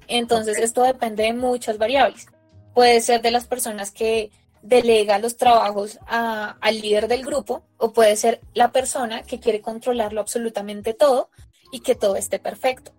[0.09, 2.29] Entonces, esto depende de muchas variables.
[2.73, 4.31] Puede ser de las personas que
[4.63, 10.23] delega los trabajos al líder del grupo o puede ser la persona que quiere controlarlo
[10.23, 11.29] absolutamente todo
[11.73, 12.93] y que todo esté perfecto.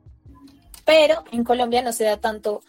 [0.86, 2.62] Pero en Colombia no se da tanto,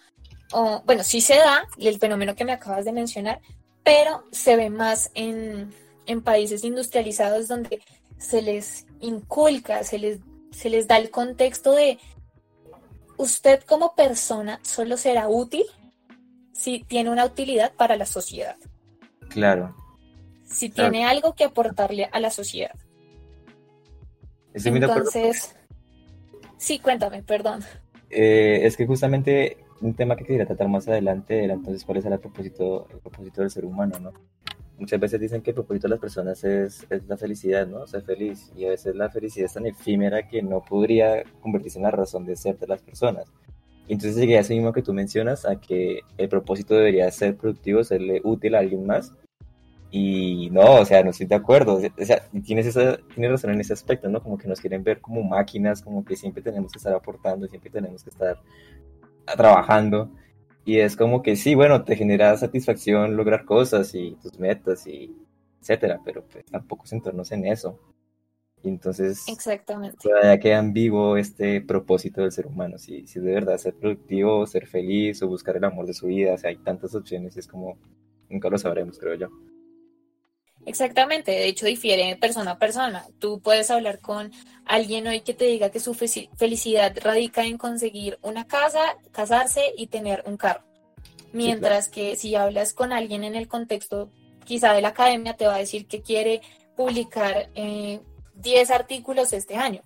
[0.87, 3.43] bueno, sí se da el fenómeno que me acabas de mencionar,
[3.83, 5.71] pero se ve más en,
[6.07, 7.81] en países industrializados donde
[8.19, 11.99] se les inculca, se les, se les da el contexto de
[13.17, 15.65] usted como persona solo será útil
[16.53, 18.57] si tiene una utilidad para la sociedad.
[19.29, 19.75] Claro.
[20.45, 22.75] Si tiene algo que aportarle a la sociedad.
[24.53, 25.57] Entonces,
[26.59, 27.65] sí, cuéntame, perdón.
[28.11, 32.05] Eh, es que justamente un tema que quería tratar más adelante era entonces cuál es
[32.05, 34.13] el propósito, el propósito del ser humano, ¿no?
[34.79, 37.87] Muchas veces dicen que el propósito de las personas es, es, la felicidad, ¿no?
[37.87, 38.53] Ser feliz.
[38.57, 42.27] Y a veces la felicidad es tan efímera que no podría convertirse en la razón
[42.27, 43.27] de ser de las personas.
[43.87, 47.85] Entonces llegué a eso mismo que tú mencionas, a que el propósito debería ser productivo,
[47.85, 49.13] serle útil a alguien más.
[49.91, 51.77] Y no, o sea, no estoy de acuerdo.
[51.77, 54.23] O sea, tienes, esa, tienes razón en ese aspecto, ¿no?
[54.23, 57.71] Como que nos quieren ver como máquinas, como que siempre tenemos que estar aportando, siempre
[57.71, 58.41] tenemos que estar
[59.37, 60.11] trabajando.
[60.65, 65.15] Y es como que sí, bueno, te genera satisfacción lograr cosas y tus metas y
[65.61, 67.79] etcétera, pero pues tampoco centrarnos en eso.
[68.63, 69.99] Y entonces, Exactamente.
[70.03, 72.79] todavía queda ambiguo este propósito del ser humano.
[72.79, 76.33] Si, si de verdad ser productivo, ser feliz o buscar el amor de su vida,
[76.33, 77.77] o sea, hay tantas opciones, es como
[78.31, 79.29] nunca lo sabremos, creo yo.
[80.67, 83.07] Exactamente, de hecho difiere persona a persona.
[83.19, 84.33] Tú puedes hablar con
[84.65, 89.89] alguien hoy que te diga que su felicidad radica en conseguir una casa, casarse y
[89.89, 90.63] tener un carro.
[91.33, 94.09] Mientras que si hablas con alguien en el contexto
[94.45, 96.41] quizá de la academia, te va a decir que quiere
[96.77, 98.01] publicar eh,
[98.37, 99.83] 10 artículos este año.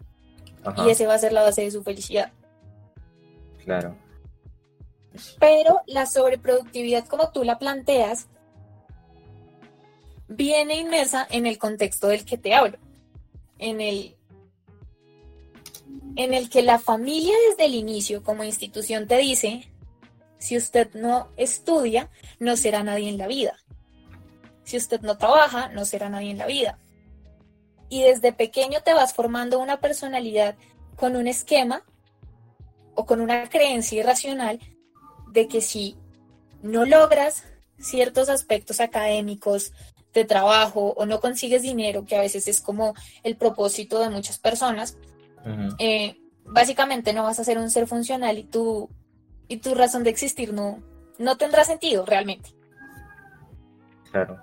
[0.84, 2.32] Y ese va a ser la base de su felicidad.
[3.64, 3.96] Claro.
[5.40, 8.28] Pero la sobreproductividad como tú la planteas
[10.28, 12.78] viene inmersa en el contexto del que te hablo,
[13.58, 14.16] en el,
[16.16, 19.70] en el que la familia desde el inicio como institución te dice,
[20.38, 23.58] si usted no estudia, no será nadie en la vida.
[24.64, 26.78] Si usted no trabaja, no será nadie en la vida.
[27.88, 30.56] Y desde pequeño te vas formando una personalidad
[30.94, 31.84] con un esquema
[32.94, 34.60] o con una creencia irracional
[35.32, 35.96] de que si
[36.62, 37.44] no logras
[37.78, 39.72] ciertos aspectos académicos,
[40.14, 44.38] de trabajo o no consigues dinero, que a veces es como el propósito de muchas
[44.38, 44.96] personas,
[45.78, 48.90] eh, básicamente no vas a ser un ser funcional y tu,
[49.48, 50.82] y tu razón de existir no,
[51.18, 52.54] no tendrá sentido realmente.
[54.10, 54.42] Claro.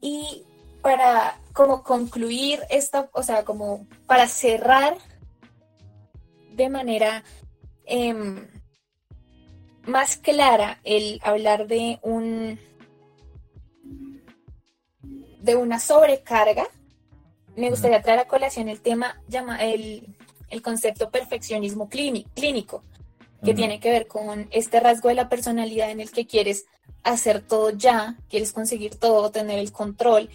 [0.00, 0.44] Y
[0.82, 4.96] para como concluir esta, o sea, como para cerrar
[6.52, 7.22] de manera
[7.84, 8.46] em,
[9.86, 12.58] más clara el hablar de un
[15.40, 16.66] de una sobrecarga,
[17.56, 20.14] me gustaría traer a colación el tema, llama, el,
[20.48, 22.82] el concepto perfeccionismo clínico,
[23.42, 26.66] que tiene que ver con este rasgo de la personalidad en el que quieres
[27.02, 30.28] hacer todo ya, quieres conseguir todo, tener el control.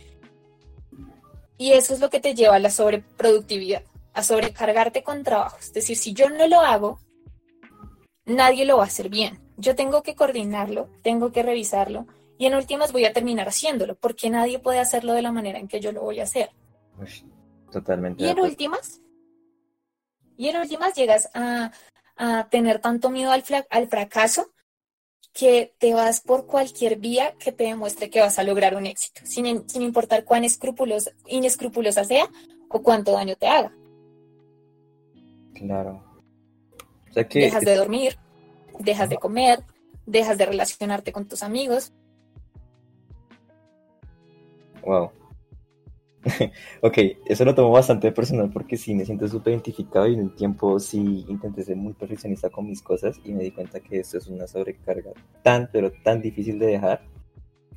[1.58, 5.58] Y eso es lo que te lleva a la sobreproductividad, a sobrecargarte con trabajo.
[5.60, 7.00] Es decir, si yo no lo hago,
[8.26, 9.40] nadie lo va a hacer bien.
[9.58, 14.30] Yo tengo que coordinarlo, tengo que revisarlo, y en últimas voy a terminar haciéndolo, porque
[14.30, 16.50] nadie puede hacerlo de la manera en que yo lo voy a hacer.
[17.72, 18.24] totalmente.
[18.24, 19.02] Y en últimas,
[20.38, 21.72] y en últimas llegas a,
[22.50, 24.54] tener tanto miedo al, al fracaso
[25.34, 29.20] que te vas por cualquier vía que te demuestre que vas a lograr un éxito,
[29.26, 32.30] sin, sin importar cuán escrupulosa, inescrupulosa sea
[32.70, 33.74] o cuánto daño te haga.
[35.54, 36.04] Claro.
[37.14, 38.18] dejas de dormir,
[38.80, 39.60] dejas de comer,
[40.06, 41.92] dejas de relacionarte con tus amigos,
[44.86, 45.12] Wow.
[46.82, 50.36] ok, eso lo tomo bastante personal porque sí me siento súper identificado y en un
[50.36, 54.18] tiempo sí intenté ser muy perfeccionista con mis cosas y me di cuenta que esto
[54.18, 55.12] es una sobrecarga
[55.44, 57.02] tan, pero tan difícil de dejar.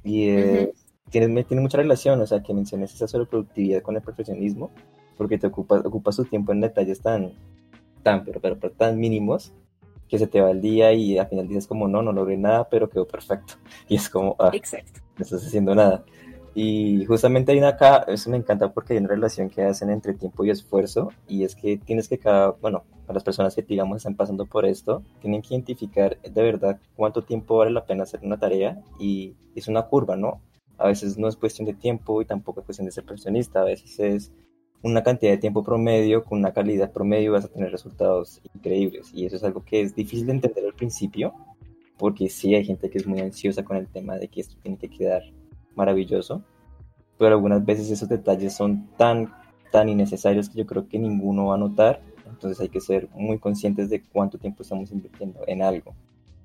[0.02, 0.72] Y eh,
[1.10, 4.70] tiene, tiene mucha relación, o sea, que menciones esa sobreproductividad con el perfeccionismo
[5.18, 7.32] porque te ocupas, ocupas tu tiempo en detalles tan,
[8.02, 9.52] tan, pero, pero, tan mínimos
[10.08, 12.68] que se te va el día y al final dices como, no, no logré nada,
[12.70, 13.54] pero quedó perfecto.
[13.88, 15.00] Y es como, ah, Exacto.
[15.18, 16.04] no estás haciendo nada.
[16.60, 20.14] Y justamente hay una acá, eso me encanta porque hay una relación que hacen entre
[20.14, 23.98] tiempo y esfuerzo, y es que tienes que cada, bueno, para las personas que digamos
[23.98, 28.18] están pasando por esto, tienen que identificar de verdad cuánto tiempo vale la pena hacer
[28.24, 30.40] una tarea, y es una curva, ¿no?
[30.78, 33.64] A veces no es cuestión de tiempo y tampoco es cuestión de ser perfeccionista, a
[33.64, 34.32] veces es
[34.82, 39.26] una cantidad de tiempo promedio, con una calidad promedio vas a tener resultados increíbles, y
[39.26, 41.34] eso es algo que es difícil de entender al principio,
[41.96, 44.76] porque sí hay gente que es muy ansiosa con el tema de que esto tiene
[44.76, 45.22] que quedar
[45.78, 46.42] maravilloso,
[47.16, 49.32] pero algunas veces esos detalles son tan,
[49.72, 53.38] tan innecesarios que yo creo que ninguno va a notar, entonces hay que ser muy
[53.38, 55.94] conscientes de cuánto tiempo estamos invirtiendo en algo,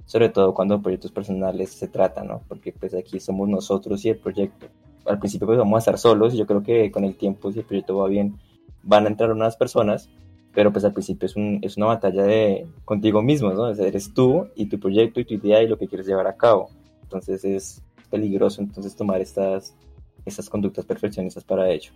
[0.05, 2.41] sobre todo cuando proyectos personales se trata, ¿no?
[2.47, 4.67] Porque pues aquí somos nosotros y el proyecto.
[5.05, 7.59] Al principio pues vamos a estar solos y yo creo que con el tiempo, si
[7.59, 8.37] el proyecto va bien,
[8.83, 10.09] van a entrar unas personas,
[10.53, 13.69] pero pues al principio es, un, es una batalla de contigo mismo, ¿no?
[13.69, 16.69] eres tú y tu proyecto y tu idea y lo que quieres llevar a cabo.
[17.01, 17.83] Entonces es
[18.13, 19.75] peligroso entonces tomar estas,
[20.23, 21.91] estas conductas perfeccionistas para ello.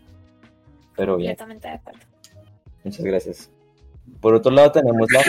[0.96, 1.36] Pero bien.
[1.36, 2.00] Completamente de acuerdo.
[2.84, 3.52] Muchas gracias.
[4.20, 5.22] Por otro lado tenemos la...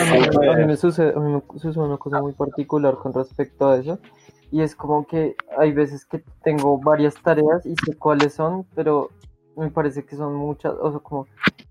[0.51, 3.77] A mí, me sucede, a mí me sucede una cosa muy particular con respecto a
[3.77, 3.99] eso.
[4.51, 9.11] Y es como que hay veces que tengo varias tareas y sé cuáles son, pero
[9.55, 11.27] me parece que son muchas, o sea, como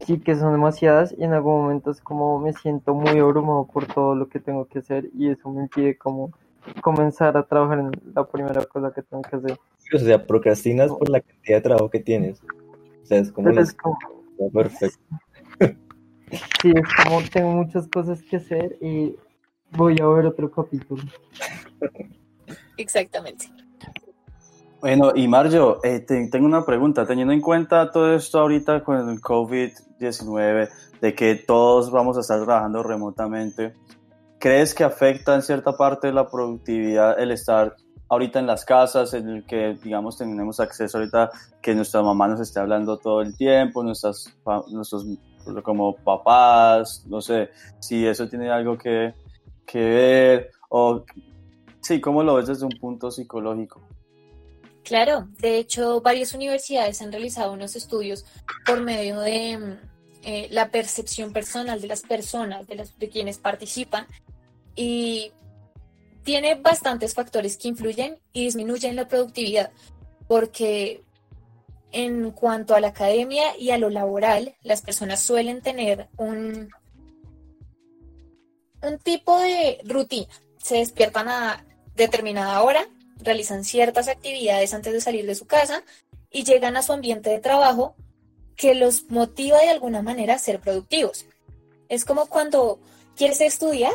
[0.06, 3.86] sí que son demasiadas y en algún momento es como me siento muy abrumado por
[3.86, 6.30] todo lo que tengo que hacer y eso me impide como
[6.80, 9.58] comenzar a trabajar en la primera cosa que tengo que hacer.
[9.94, 12.40] O sea, procrastinas por la cantidad de trabajo que tienes.
[13.02, 13.50] O sea, es como...
[13.50, 13.96] es como...
[14.52, 14.98] Perfecto.
[16.60, 19.16] Sí, es como tengo muchas cosas que hacer y
[19.70, 21.02] voy a ver otro capítulo.
[22.76, 23.46] Exactamente.
[24.80, 27.06] Bueno, y Mario, eh, tengo una pregunta.
[27.06, 30.68] Teniendo en cuenta todo esto ahorita con el COVID-19,
[31.00, 33.74] de que todos vamos a estar trabajando remotamente,
[34.38, 37.76] ¿crees que afecta en cierta parte la productividad el estar
[38.08, 41.30] ahorita en las casas, en el que, digamos, tenemos acceso ahorita
[41.60, 44.34] que nuestra mamá nos esté hablando todo el tiempo, nuestras,
[44.70, 45.04] nuestros
[45.62, 49.14] como papás, no sé, si eso tiene algo que,
[49.66, 51.04] que ver, o
[51.80, 53.80] sí, ¿cómo lo ves desde un punto psicológico?
[54.84, 58.24] Claro, de hecho, varias universidades han realizado unos estudios
[58.64, 59.78] por medio de
[60.22, 64.06] eh, la percepción personal de las personas, de, las, de quienes participan,
[64.74, 65.32] y
[66.24, 69.70] tiene bastantes factores que influyen y disminuyen la productividad,
[70.26, 71.02] porque
[71.92, 76.70] en cuanto a la academia y a lo laboral, las personas suelen tener un,
[78.82, 80.28] un tipo de rutina.
[80.58, 81.64] Se despiertan a
[81.94, 82.86] determinada hora,
[83.20, 85.82] realizan ciertas actividades antes de salir de su casa
[86.30, 87.96] y llegan a su ambiente de trabajo
[88.58, 91.24] que los motiva de alguna manera a ser productivos.
[91.88, 92.80] Es como cuando
[93.16, 93.94] quieres estudiar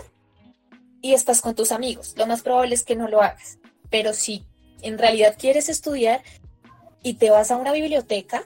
[1.01, 2.15] y estás con tus amigos.
[2.17, 3.59] Lo más probable es que no lo hagas.
[3.91, 4.45] Pero si
[4.81, 6.23] en realidad quieres estudiar
[7.03, 8.45] y te vas a una biblioteca,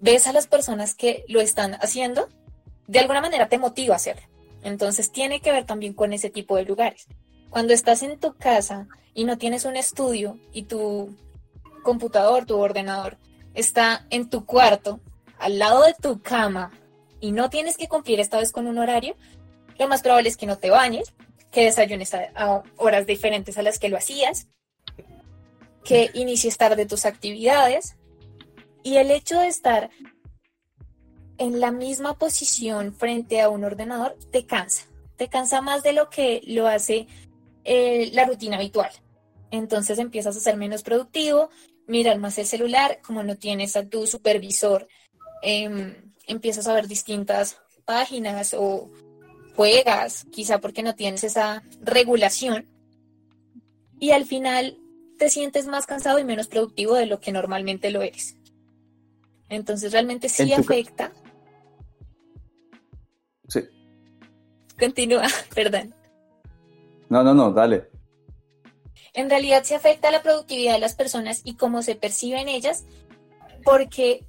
[0.00, 2.28] ves a las personas que lo están haciendo,
[2.86, 4.22] de alguna manera te motiva a hacerlo.
[4.62, 7.06] Entonces tiene que ver también con ese tipo de lugares.
[7.48, 11.16] Cuando estás en tu casa y no tienes un estudio y tu
[11.82, 13.16] computador, tu ordenador
[13.54, 15.00] está en tu cuarto,
[15.38, 16.72] al lado de tu cama,
[17.20, 19.16] y no tienes que cumplir esta vez con un horario,
[19.78, 21.14] lo más probable es que no te bañes,
[21.50, 24.48] que desayunes a, horas diferentes a las que lo hacías,
[25.84, 27.96] que inicies tarde tus actividades,
[28.82, 29.90] y el hecho de estar
[31.38, 34.86] en la misma posición frente a un ordenador te cansa,
[35.16, 37.06] te cansa más de lo que lo hace
[37.64, 38.90] eh, la rutina habitual.
[39.50, 41.50] Entonces empiezas a ser menos productivo,
[41.86, 44.88] mirar más el celular, como no tienes a tu supervisor,
[45.42, 45.94] em,
[46.26, 48.90] empiezas a ver distintas páginas o
[49.56, 52.68] juegas, quizá porque no tienes esa regulación.
[53.98, 54.78] Y al final
[55.18, 58.36] te sientes más cansado y menos productivo de lo que normalmente lo eres.
[59.48, 61.12] Entonces realmente sí afecta.
[63.48, 63.60] Sí.
[64.78, 65.94] Continúa, perdón.
[67.08, 67.88] No, no, no, dale.
[69.14, 72.84] En realidad se afecta la productividad de las personas y cómo se perciben ellas,
[73.64, 74.24] porque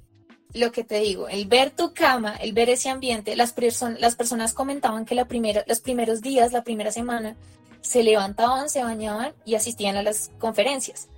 [0.52, 3.54] lo que te digo, el ver tu cama, el ver ese ambiente, las,
[3.98, 7.36] las personas comentaban que la primera, los primeros días, la primera semana,
[7.80, 11.08] se levantaban, se bañaban y asistían a las conferencias.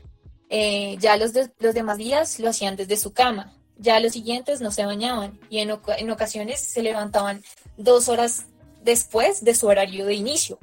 [0.48, 3.54] Eh, ya los, los demás días lo hacían desde su cama.
[3.78, 7.42] Ya los siguientes no se bañaban y en, en ocasiones se levantaban
[7.76, 8.46] dos horas
[8.84, 10.58] después de su horario de inicio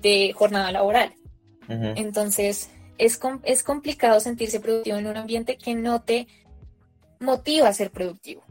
[0.00, 1.14] de jornada laboral.
[1.68, 6.26] Entonces, es, es complicado sentirse productivo en un ambiente que no te
[7.22, 8.42] motiva a ser productivo.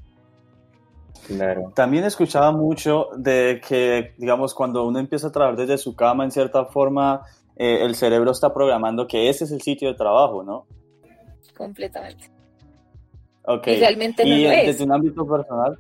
[1.28, 1.72] Claro.
[1.76, 6.32] También escuchaba mucho de que, digamos, cuando uno empieza a trabajar desde su cama, en
[6.32, 7.22] cierta forma,
[7.56, 10.66] eh, el cerebro está programando que ese es el sitio de trabajo, ¿no?
[11.56, 12.32] Completamente.
[13.46, 13.68] Ok.
[13.68, 15.80] Y realmente no y lo desde un ámbito personal,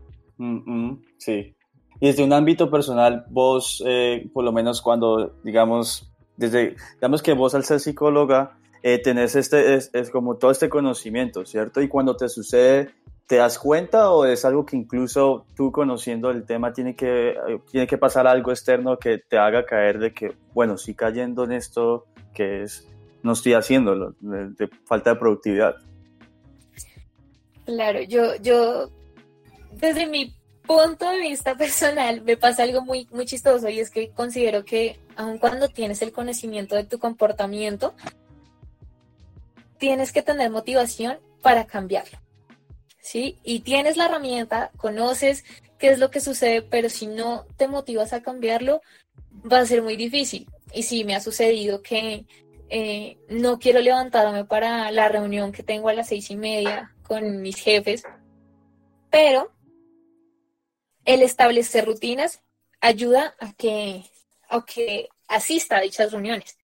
[1.17, 1.55] sí.
[1.99, 7.33] Y desde un ámbito personal, vos, eh, por lo menos cuando, digamos, desde, digamos que
[7.33, 11.81] vos al ser psicóloga, eh, tenés este, es, como todo este conocimiento, ¿cierto?
[11.81, 12.89] Y cuando te sucede,
[13.27, 17.35] ¿te das cuenta o es algo que incluso tú conociendo el tema tiene que,
[17.71, 21.53] tiene que pasar algo externo que te haga caer de que, bueno, sí cayendo en
[21.53, 22.87] esto que es
[23.23, 25.75] no estoy haciéndolo, de, falta de productividad.
[27.65, 28.89] Claro, yo, yo,
[29.73, 30.33] desde mi
[30.65, 34.99] punto de vista personal, me pasa algo muy, muy chistoso y es que considero que
[35.15, 37.93] aun cuando tienes el conocimiento de tu comportamiento,
[39.81, 42.19] tienes que tener motivación para cambiarlo.
[43.01, 43.39] ¿Sí?
[43.43, 45.43] Y tienes la herramienta, conoces
[45.79, 48.83] qué es lo que sucede, pero si no te motivas a cambiarlo,
[49.51, 50.47] va a ser muy difícil.
[50.71, 52.27] Y sí, me ha sucedido que
[52.69, 57.41] eh, no quiero levantarme para la reunión que tengo a las seis y media con
[57.41, 58.03] mis jefes,
[59.09, 59.51] pero
[61.05, 62.43] el establecer rutinas
[62.81, 64.03] ayuda a que,
[64.47, 66.55] a que asista a dichas reuniones.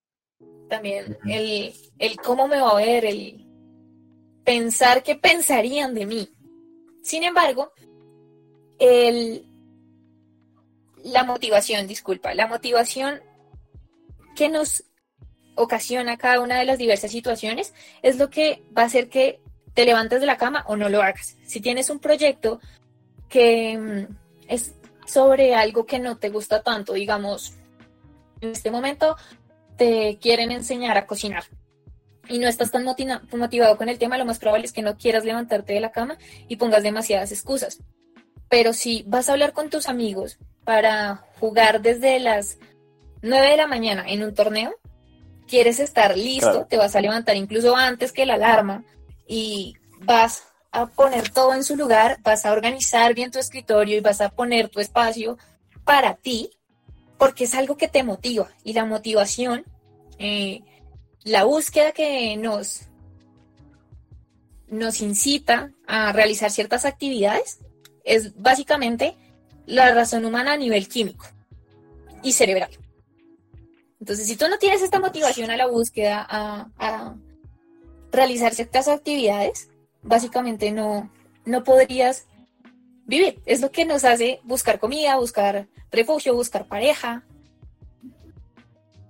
[0.70, 3.46] También el, el cómo me va a ver, el
[4.44, 6.30] pensar qué pensarían de mí.
[7.04, 7.72] Sin embargo,
[8.80, 9.46] el,
[11.04, 13.22] la motivación, disculpa, la motivación
[14.36, 14.84] que nos
[15.56, 19.42] ocasiona cada una de las diversas situaciones es lo que va a hacer que
[19.74, 21.36] te levantes de la cama o no lo hagas.
[21.46, 22.60] Si tienes un proyecto
[23.30, 24.16] que mm,
[24.48, 27.54] es sobre algo que no te gusta tanto, digamos,
[28.42, 29.16] en este momento
[29.78, 31.46] te quieren enseñar a cocinar
[32.30, 35.24] y no estás tan motivado con el tema, lo más probable es que no quieras
[35.24, 36.18] levantarte de la cama
[36.48, 37.80] y pongas demasiadas excusas.
[38.50, 42.58] Pero si vas a hablar con tus amigos para jugar desde las
[43.22, 44.76] 9 de la mañana en un torneo,
[45.48, 48.84] quieres estar listo, te vas a levantar incluso antes que la alarma
[49.28, 54.02] y vas a poner todo en su lugar, vas a organizar bien tu escritorio y
[54.02, 55.38] vas a poner tu espacio
[55.84, 56.52] para ti,
[57.18, 59.66] porque es algo que te motiva y la motivación,
[60.20, 60.62] eh,
[61.24, 62.82] la búsqueda que nos,
[64.68, 67.60] nos incita a realizar ciertas actividades
[68.04, 69.16] es básicamente
[69.66, 71.26] la razón humana a nivel químico
[72.24, 72.70] y cerebral.
[74.00, 77.16] Entonces, si tú no tienes esta motivación a la búsqueda, a,
[78.10, 79.70] realizar ciertas actividades,
[80.02, 81.12] básicamente no,
[81.46, 82.26] no podrías
[83.08, 83.40] vivir.
[83.46, 87.24] Es lo que nos hace buscar comida, buscar refugio, buscar pareja.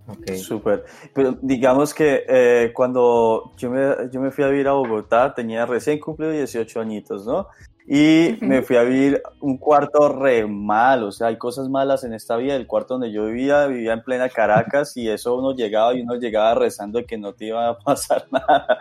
[0.08, 0.36] Ok.
[0.36, 0.86] Súper.
[1.14, 5.66] Pero digamos que eh, cuando yo me, yo me fui a vivir a Bogotá, tenía
[5.66, 7.48] recién cumplido 18 añitos, ¿no?
[7.90, 12.14] Y me fui a vivir un cuarto re mal, o sea, hay cosas malas en
[12.14, 12.54] esta vida.
[12.54, 16.16] El cuarto donde yo vivía, vivía en plena Caracas y eso uno llegaba y uno
[16.16, 18.80] llegaba rezando de que no te iba a pasar nada.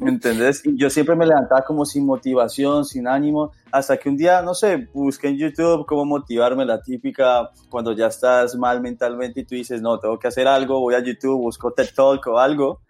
[0.00, 0.66] ¿Me entendés?
[0.66, 4.52] Y yo siempre me levantaba como sin motivación, sin ánimo, hasta que un día, no
[4.52, 9.54] sé, busqué en YouTube cómo motivarme, la típica cuando ya estás mal mentalmente y tú
[9.54, 12.80] dices, no, tengo que hacer algo, voy a YouTube, busco TED Talk o algo.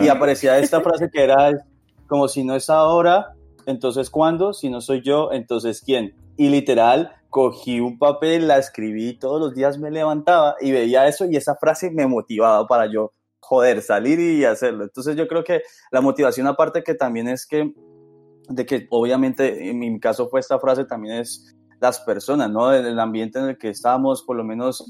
[0.00, 1.52] Y aparecía esta frase que era
[2.08, 3.36] como si no es ahora,
[3.68, 4.54] entonces ¿cuándo?
[4.54, 6.14] Si no soy yo, entonces ¿quién?
[6.36, 11.26] Y literal, cogí un papel, la escribí, todos los días me levantaba y veía eso
[11.26, 14.84] y esa frase me motivaba para yo, joder, salir y hacerlo.
[14.84, 15.60] Entonces yo creo que
[15.90, 17.74] la motivación aparte que también es que,
[18.48, 22.72] de que obviamente en mi caso fue esta frase, también es las personas, ¿no?
[22.72, 24.84] El ambiente en el que estamos, por lo menos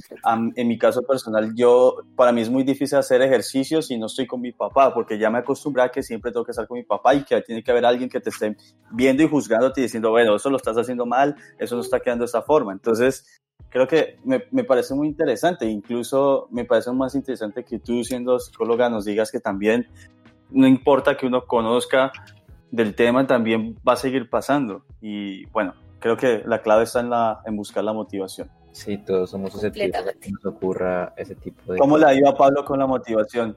[0.54, 4.26] en mi caso personal, yo, para mí es muy difícil hacer ejercicio si no estoy
[4.26, 6.84] con mi papá, porque ya me acostumbré a que siempre tengo que estar con mi
[6.84, 8.56] papá y que tiene que haber alguien que te esté
[8.90, 12.22] viendo y juzgándote y diciendo, bueno, eso lo estás haciendo mal, eso no está quedando
[12.22, 12.72] de esta forma.
[12.72, 18.02] Entonces, creo que me, me, parece muy interesante, incluso me parece más interesante que tú
[18.02, 19.88] siendo psicóloga nos digas que también
[20.50, 22.12] no importa que uno conozca
[22.70, 24.84] del tema, también va a seguir pasando.
[25.00, 28.50] Y bueno, creo que la clave está en, la, en buscar la motivación.
[28.72, 31.78] Sí, todos somos ese tipo, que nos ocurra ese tipo de...
[31.78, 33.56] ¿Cómo la iba Pablo con la motivación?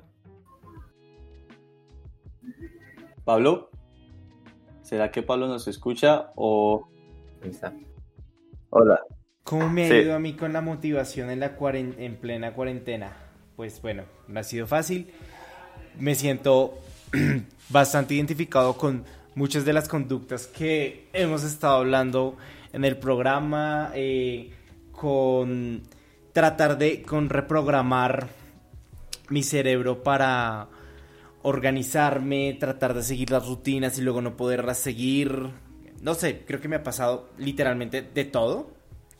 [3.23, 3.69] Pablo,
[4.81, 6.87] ¿será que Pablo nos escucha o...?
[7.43, 7.73] está.
[8.69, 8.99] Hola.
[9.43, 13.15] ¿Cómo me ha ido a mí con la motivación en, la en plena cuarentena?
[13.55, 15.11] Pues bueno, no ha sido fácil.
[15.99, 16.79] Me siento
[17.69, 19.03] bastante identificado con
[19.35, 22.37] muchas de las conductas que hemos estado hablando
[22.73, 24.51] en el programa, eh,
[24.91, 25.83] con
[26.33, 28.29] tratar de con reprogramar
[29.29, 30.67] mi cerebro para
[31.43, 35.49] organizarme, tratar de seguir las rutinas y luego no poderlas seguir.
[36.01, 38.71] No sé, creo que me ha pasado literalmente de todo,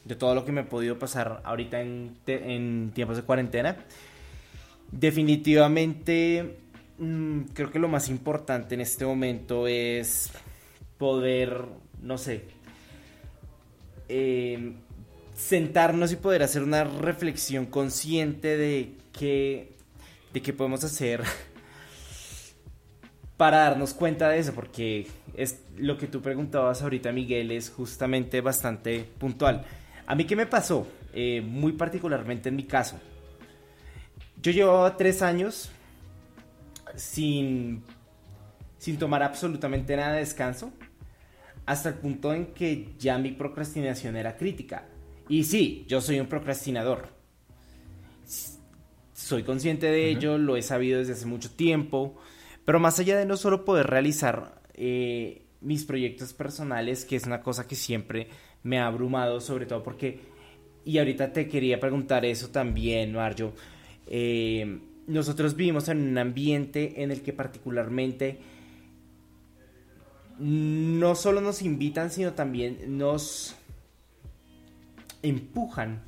[0.05, 3.77] de todo lo que me ha podido pasar ahorita en, en tiempos de cuarentena.
[4.91, 6.60] Definitivamente
[7.01, 10.29] Mm, creo que lo más importante en este momento es
[10.99, 11.65] poder,
[11.99, 12.43] no sé,
[14.07, 14.75] em,
[15.33, 19.71] sentarnos y poder hacer una reflexión consciente de qué,
[20.31, 21.23] de qué podemos hacer
[23.35, 28.41] para darnos cuenta de eso, porque es lo que tú preguntabas ahorita, Miguel, es justamente
[28.41, 29.65] bastante puntual.
[30.05, 30.85] A mí, ¿qué me pasó?
[31.13, 32.99] Eh, muy particularmente en mi caso.
[34.39, 35.71] Yo llevaba tres años
[36.95, 37.83] sin,
[38.77, 40.71] sin tomar absolutamente nada de descanso,
[41.65, 44.87] hasta el punto en que ya mi procrastinación era crítica.
[45.29, 47.09] Y sí, yo soy un procrastinador.
[49.13, 52.17] Soy consciente de ello, lo he sabido desde hace mucho tiempo,
[52.65, 57.41] pero más allá de no solo poder realizar eh, mis proyectos personales, que es una
[57.41, 58.27] cosa que siempre
[58.63, 60.19] me ha abrumado, sobre todo porque,
[60.83, 63.53] y ahorita te quería preguntar eso también, Mario,
[64.07, 68.39] eh, nosotros vivimos en un ambiente en el que particularmente
[70.39, 73.55] no solo nos invitan, sino también nos
[75.21, 76.01] empujan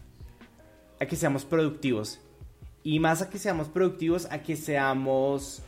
[0.99, 2.19] a que seamos productivos.
[2.83, 5.61] Y más a que seamos productivos, a que seamos...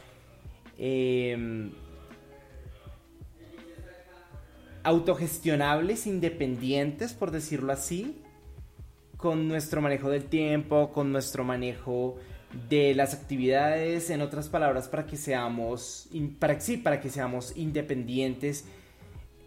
[0.77, 1.71] Eh,
[4.85, 8.21] autogestionables, independientes, por decirlo así,
[9.17, 12.17] con nuestro manejo del tiempo, con nuestro manejo
[12.69, 18.65] de las actividades, en otras palabras, para que seamos, para, sí, para que seamos independientes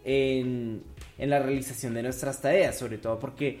[0.03, 0.83] en,
[1.17, 3.59] en la realización de nuestras tareas, sobre todo porque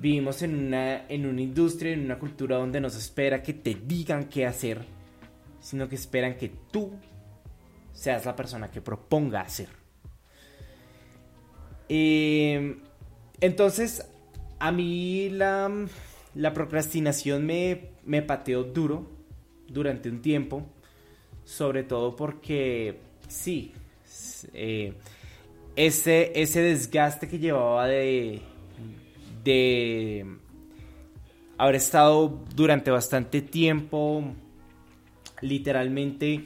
[0.00, 3.74] vivimos en una, en una industria, en una cultura donde no se espera que te
[3.74, 4.84] digan qué hacer,
[5.60, 6.92] sino que esperan que tú
[7.92, 9.68] seas la persona que proponga hacer.
[11.88, 12.78] Eh,
[13.40, 14.06] entonces,
[14.58, 15.70] a mí la,
[16.54, 19.06] procrastinación me, me pateó duro
[19.68, 20.66] durante un tiempo,
[21.44, 22.98] sobre todo porque
[23.28, 23.72] sí,
[24.54, 24.94] eh,
[25.76, 28.42] ese, ese desgaste que llevaba de,
[29.44, 30.26] de
[31.58, 34.34] haber estado durante bastante tiempo
[35.40, 36.44] literalmente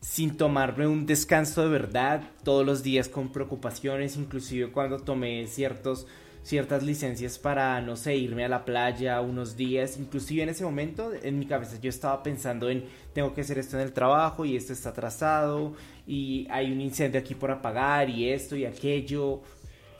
[0.00, 6.06] sin tomarme un descanso de verdad, todos los días con preocupaciones, inclusive cuando tomé ciertos,
[6.44, 11.12] ciertas licencias para, no sé, irme a la playa unos días, inclusive en ese momento
[11.22, 12.84] en mi cabeza yo estaba pensando en,
[13.14, 15.74] tengo que hacer esto en el trabajo y esto está atrasado
[16.06, 19.40] y hay un incendio aquí por apagar y esto y aquello.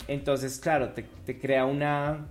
[0.07, 2.29] Entonces, claro, te, crea una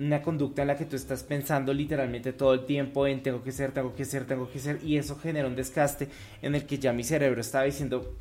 [0.00, 3.52] una conducta en la que tú estás pensando literalmente todo el tiempo en tengo que
[3.52, 6.08] ser, tengo que ser, tengo que ser, y eso genera un desgaste
[6.40, 8.16] en el que ya mi cerebro estaba diciendo,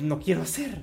[0.00, 0.82] no quiero hacer,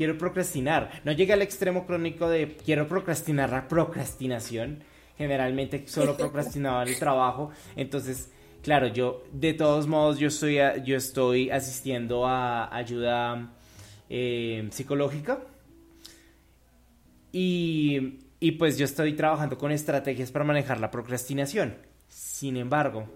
[0.00, 1.02] quiero procrastinar.
[1.04, 4.82] No llega al extremo crónico de quiero procrastinar la procrastinación.
[5.18, 7.50] Generalmente solo procrastinaba el trabajo.
[7.76, 8.32] Entonces,
[8.62, 13.52] claro, yo de todos modos yo estoy, yo estoy asistiendo a ayuda
[14.08, 15.40] eh, psicológica.
[17.30, 21.76] Y y pues yo estoy trabajando con estrategias para manejar la procrastinación.
[22.08, 23.06] Sin embargo,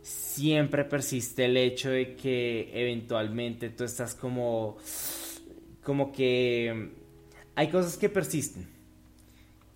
[0.00, 4.76] siempre persiste el hecho de que eventualmente tú estás como
[5.88, 6.90] como que
[7.54, 8.68] hay cosas que persisten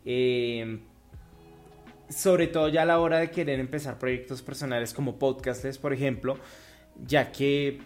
[0.04, 0.78] eh,
[2.10, 6.36] sobre todo ya a la hora de querer empezar proyectos personales como podcasts por ejemplo
[7.06, 7.80] ya que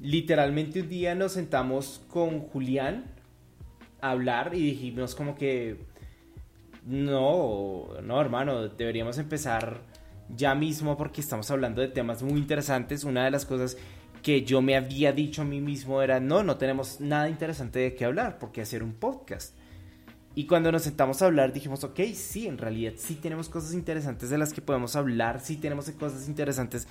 [0.00, 3.06] literalmente un día nos sentamos con Julián
[4.00, 5.80] a hablar y dijimos como que
[6.84, 9.80] no, no, hermano, deberíamos empezar
[10.28, 13.02] ya mismo porque estamos hablando de temas muy interesantes.
[13.02, 13.76] Una de las cosas
[14.26, 17.94] que yo me había dicho a mí mismo era, no, no tenemos nada interesante de
[17.94, 19.54] qué hablar, porque hacer un podcast.
[20.34, 24.28] Y cuando nos sentamos a hablar dijimos, ok, sí, en realidad sí tenemos cosas interesantes
[24.28, 26.88] de las que podemos hablar, sí tenemos cosas interesantes,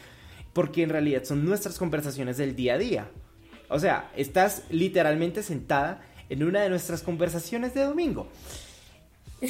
[0.54, 3.12] porque en realidad son nuestras conversaciones del día a día.
[3.68, 8.30] O sea, estás literalmente sentada en una de nuestras conversaciones de domingo.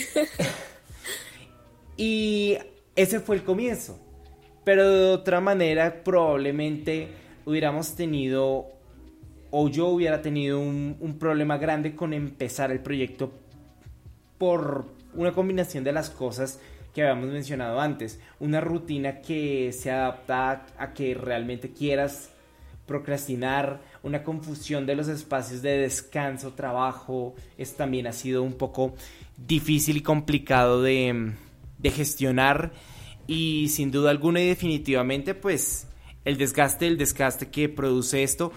[1.97, 2.57] y
[2.95, 3.99] ese fue el comienzo.
[4.63, 8.67] Pero de otra manera, probablemente hubiéramos tenido,
[9.51, 13.31] o yo hubiera tenido un, problema grande con empezar el proyecto
[14.37, 16.59] por una combinación de las cosas
[16.93, 18.19] que habíamos mencionado antes.
[18.39, 22.29] Una rutina que se adapta a que realmente quieras
[22.85, 28.93] procrastinar, una confusión de los espacios de descanso, trabajo, eso también ha sido un poco
[29.37, 31.33] difícil y complicado de,
[31.83, 32.71] gestionar
[33.27, 35.87] y sin duda alguna y definitivamente pues
[36.25, 38.51] el desgaste, el desgaste que produce esto.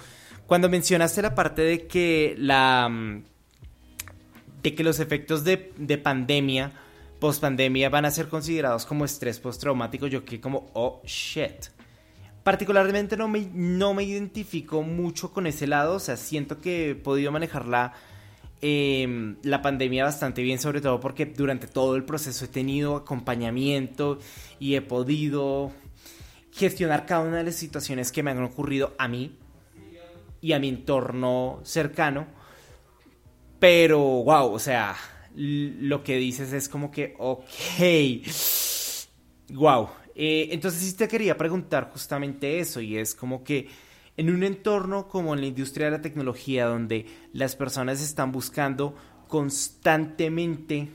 [0.47, 3.21] Cuando mencionaste la parte de que la
[4.63, 6.73] de que los efectos de, de pandemia,
[7.21, 11.67] post pandemia van a ser considerados como estrés postraumático, yo que como oh shit.
[12.43, 16.95] Particularmente no me, no me identifico mucho con ese lado, o sea, siento que he
[16.95, 17.93] podido manejarla
[18.61, 24.19] Em, la pandemia bastante bien, sobre todo porque durante todo el proceso he tenido acompañamiento
[24.59, 25.71] y he podido
[26.59, 29.39] gestionar cada una de las situaciones que me han ocurrido a mí
[30.41, 32.27] y a mi entorno cercano.
[33.59, 34.97] Pero, wow, o sea,
[35.35, 37.45] lo que dices es como que, ok,
[39.55, 39.89] wow.
[40.15, 43.69] Eh, entonces sí te quería preguntar justamente eso y es como que
[44.17, 48.97] en un entorno como en la industria de la tecnología, donde las personas están buscando
[49.29, 50.89] constantemente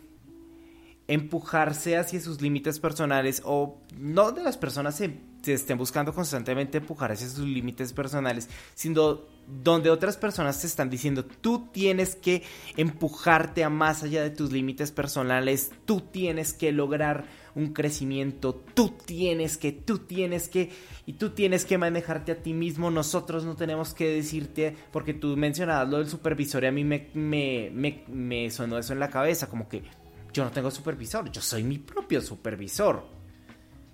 [1.07, 4.99] empujarse hacia sus límites personales o no de las personas
[5.44, 10.89] se, estén buscando constantemente empujar hacia sus límites personales, sino donde otras personas te están
[10.89, 12.44] diciendo tú tienes que
[12.78, 17.26] empujarte a más allá de tus límites personales, tú tienes que lograr
[17.56, 20.72] un crecimiento, tú tienes que, tú tienes que,
[21.06, 25.36] y tú tienes que manejarte a ti mismo, nosotros no tenemos que decirte, porque tú
[25.36, 29.10] mencionabas lo del supervisor y a mí me, me, me, me sonó eso en la
[29.10, 29.84] cabeza, como que
[30.32, 33.22] yo no tengo supervisor, yo soy mi propio supervisor.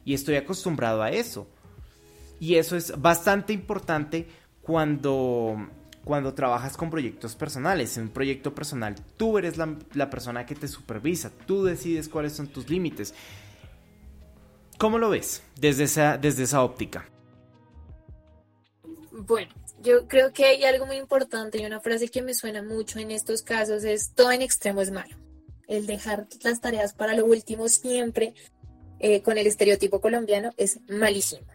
[0.05, 1.47] Y estoy acostumbrado a eso.
[2.39, 4.27] Y eso es bastante importante
[4.61, 5.67] cuando,
[6.03, 7.97] cuando trabajas con proyectos personales.
[7.97, 12.33] En un proyecto personal, tú eres la, la persona que te supervisa, tú decides cuáles
[12.33, 13.13] son tus límites.
[14.77, 17.05] ¿Cómo lo ves desde esa, desde esa óptica?
[19.11, 22.99] Bueno, yo creo que hay algo muy importante y una frase que me suena mucho
[22.99, 25.15] en estos casos es todo en extremo es malo
[25.67, 28.33] el dejar las tareas para lo último siempre
[28.99, 31.47] eh, con el estereotipo colombiano es malísimo.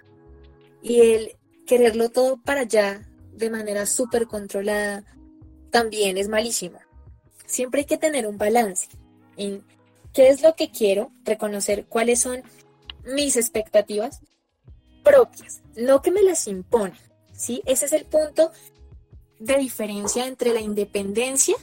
[0.83, 1.37] Y el
[1.67, 5.05] quererlo todo para allá de manera súper controlada
[5.71, 6.79] también es malísimo.
[7.47, 8.89] Siempre hay que tener un balance
[9.37, 9.65] en
[10.13, 12.43] qué es lo que quiero, reconocer cuáles son
[13.05, 14.21] mis expectativas
[15.03, 16.99] propias, no que me las imponen.
[17.33, 17.63] ¿sí?
[17.67, 18.51] Ese es el punto
[19.39, 21.57] de diferencia entre la independencia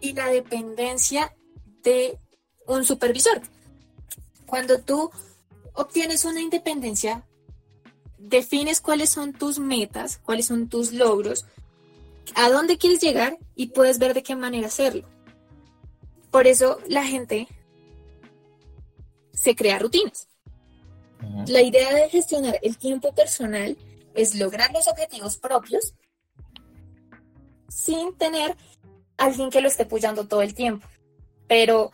[0.00, 1.34] y la dependencia
[1.82, 2.18] de
[2.76, 3.40] un supervisor.
[4.46, 5.10] Cuando tú
[5.74, 7.24] obtienes una independencia,
[8.18, 11.46] defines cuáles son tus metas, cuáles son tus logros,
[12.34, 15.08] a dónde quieres llegar y puedes ver de qué manera hacerlo.
[16.30, 17.48] Por eso la gente
[19.32, 20.28] se crea rutinas.
[21.46, 23.76] La idea de gestionar el tiempo personal
[24.14, 25.94] es lograr los objetivos propios
[27.68, 28.56] sin tener
[29.16, 30.86] alguien que lo esté apoyando todo el tiempo.
[31.46, 31.92] Pero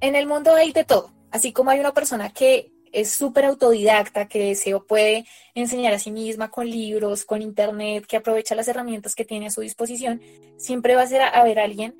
[0.00, 1.12] en el mundo hay de todo.
[1.30, 6.10] Así como hay una persona que es súper autodidacta, que se puede enseñar a sí
[6.10, 10.20] misma con libros, con internet, que aprovecha las herramientas que tiene a su disposición,
[10.56, 11.96] siempre va a ser a, haber alguien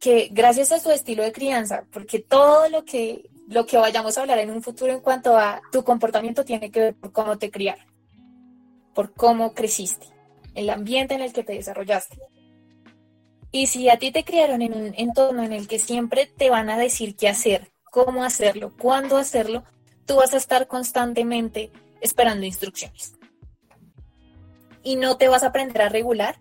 [0.00, 4.22] que gracias a su estilo de crianza, porque todo lo que, lo que vayamos a
[4.22, 7.50] hablar en un futuro en cuanto a tu comportamiento tiene que ver por cómo te
[7.50, 7.86] criaron,
[8.94, 10.06] por cómo creciste
[10.54, 12.18] el ambiente en el que te desarrollaste.
[13.56, 16.68] Y si a ti te criaron en un entorno en el que siempre te van
[16.68, 19.64] a decir qué hacer, cómo hacerlo, cuándo hacerlo,
[20.04, 23.14] tú vas a estar constantemente esperando instrucciones.
[24.82, 26.38] Y no te vas a aprender a regular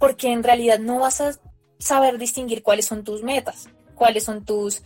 [0.00, 1.38] porque en realidad no vas a
[1.78, 4.82] saber distinguir cuáles son tus metas, cuáles son tus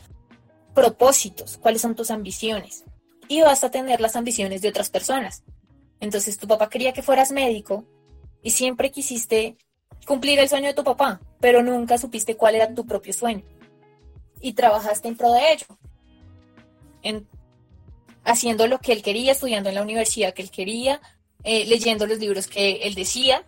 [0.75, 2.85] propósitos, cuáles son tus ambiciones.
[3.29, 5.43] Y vas a tener las ambiciones de otras personas.
[6.01, 7.87] Entonces tu papá quería que fueras médico
[8.43, 9.57] y siempre quisiste
[10.07, 13.43] cumplir el sueño de tu papá, pero nunca supiste cuál era tu propio sueño.
[14.41, 15.67] Y trabajaste en pro de ello.
[17.03, 17.29] En,
[18.23, 21.01] haciendo lo que él quería, estudiando en la universidad que él quería,
[21.43, 23.45] eh, leyendo los libros que él decía.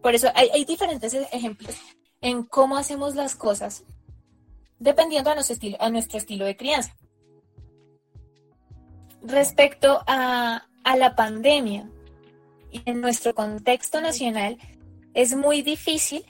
[0.00, 1.76] Por eso hay, diferentes e-, ejemplos
[2.22, 3.84] en cómo hacemos las cosas
[4.78, 6.96] dependiendo a nuestro estilo, a nuestro estilo de crianza.
[9.22, 11.88] Respecto a, a la pandemia,
[12.72, 14.56] y en nuestro contexto nacional
[15.14, 16.24] es muy difícil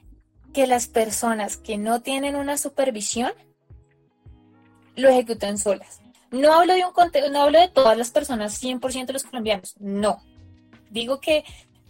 [0.53, 3.33] que las personas que no tienen una supervisión
[4.97, 6.01] lo ejecuten solas.
[6.31, 10.23] No hablo de un no hablo de todas las personas, 100% de los colombianos, no.
[10.91, 11.45] Digo que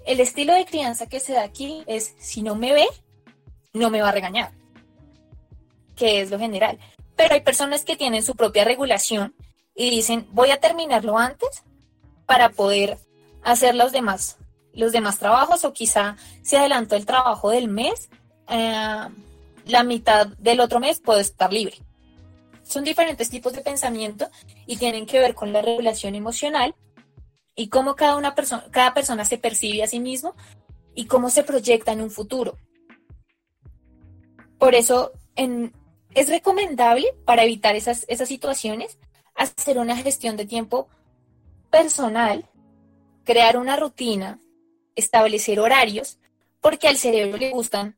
[0.04, 2.86] el estilo de crianza que se da aquí es si no me ve,
[3.72, 4.52] no me va a regañar,
[5.96, 6.78] que es lo general.
[7.16, 9.34] Pero hay personas que tienen su propia regulación
[9.74, 11.62] y dicen, voy a terminarlo antes
[12.26, 12.98] para poder
[13.42, 14.38] hacer los demás
[14.74, 18.08] los demás trabajos o quizá se adelantó el trabajo del mes,
[18.48, 19.08] eh,
[19.66, 21.76] la mitad del otro mes puedo estar libre.
[22.62, 24.28] Son diferentes tipos de pensamiento
[24.66, 26.74] y tienen que ver con la regulación emocional
[27.54, 30.34] y cómo cada, una persona, cada persona se percibe a sí mismo
[30.94, 32.56] y cómo se proyecta en un futuro.
[34.58, 35.12] Por eso
[36.14, 38.98] es recomendable para evitar esas, esas situaciones
[39.34, 40.88] hacer una gestión de tiempo
[41.70, 42.48] personal,
[43.24, 44.38] crear una rutina
[44.96, 46.18] establecer horarios,
[46.60, 47.96] porque al cerebro le gustan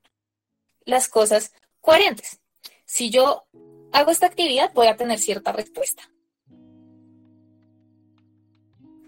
[0.85, 2.41] las cosas coherentes.
[2.85, 3.45] Si yo
[3.93, 6.09] hago esta actividad, voy a tener cierta respuesta.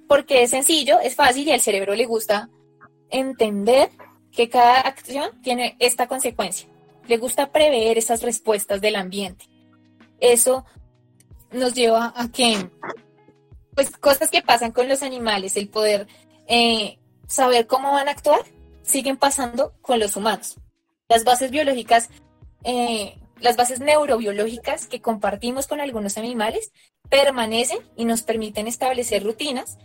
[0.08, 2.48] Porque es sencillo, es fácil y al cerebro le gusta
[3.10, 3.90] entender
[4.30, 6.68] que cada acción tiene esta consecuencia.
[7.08, 9.46] Le gusta prever esas respuestas del ambiente.
[10.20, 10.64] Eso
[11.50, 12.70] nos lleva a que
[13.74, 16.06] pues cosas que pasan con los animales, el poder
[16.46, 18.40] eh, saber cómo van a actuar,
[18.82, 20.56] siguen pasando con los humanos.
[21.08, 22.08] Las bases biológicas,
[22.64, 26.72] eh, las bases neurobiológicas que compartimos con algunos animales
[27.08, 29.78] permanecen y nos permiten establecer rutinas,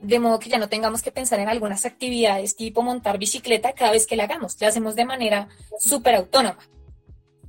[0.00, 3.92] de modo que ya no tengamos que pensar en algunas actividades tipo montar bicicleta cada
[3.92, 6.58] vez que la hagamos, la hacemos de manera súper autónoma.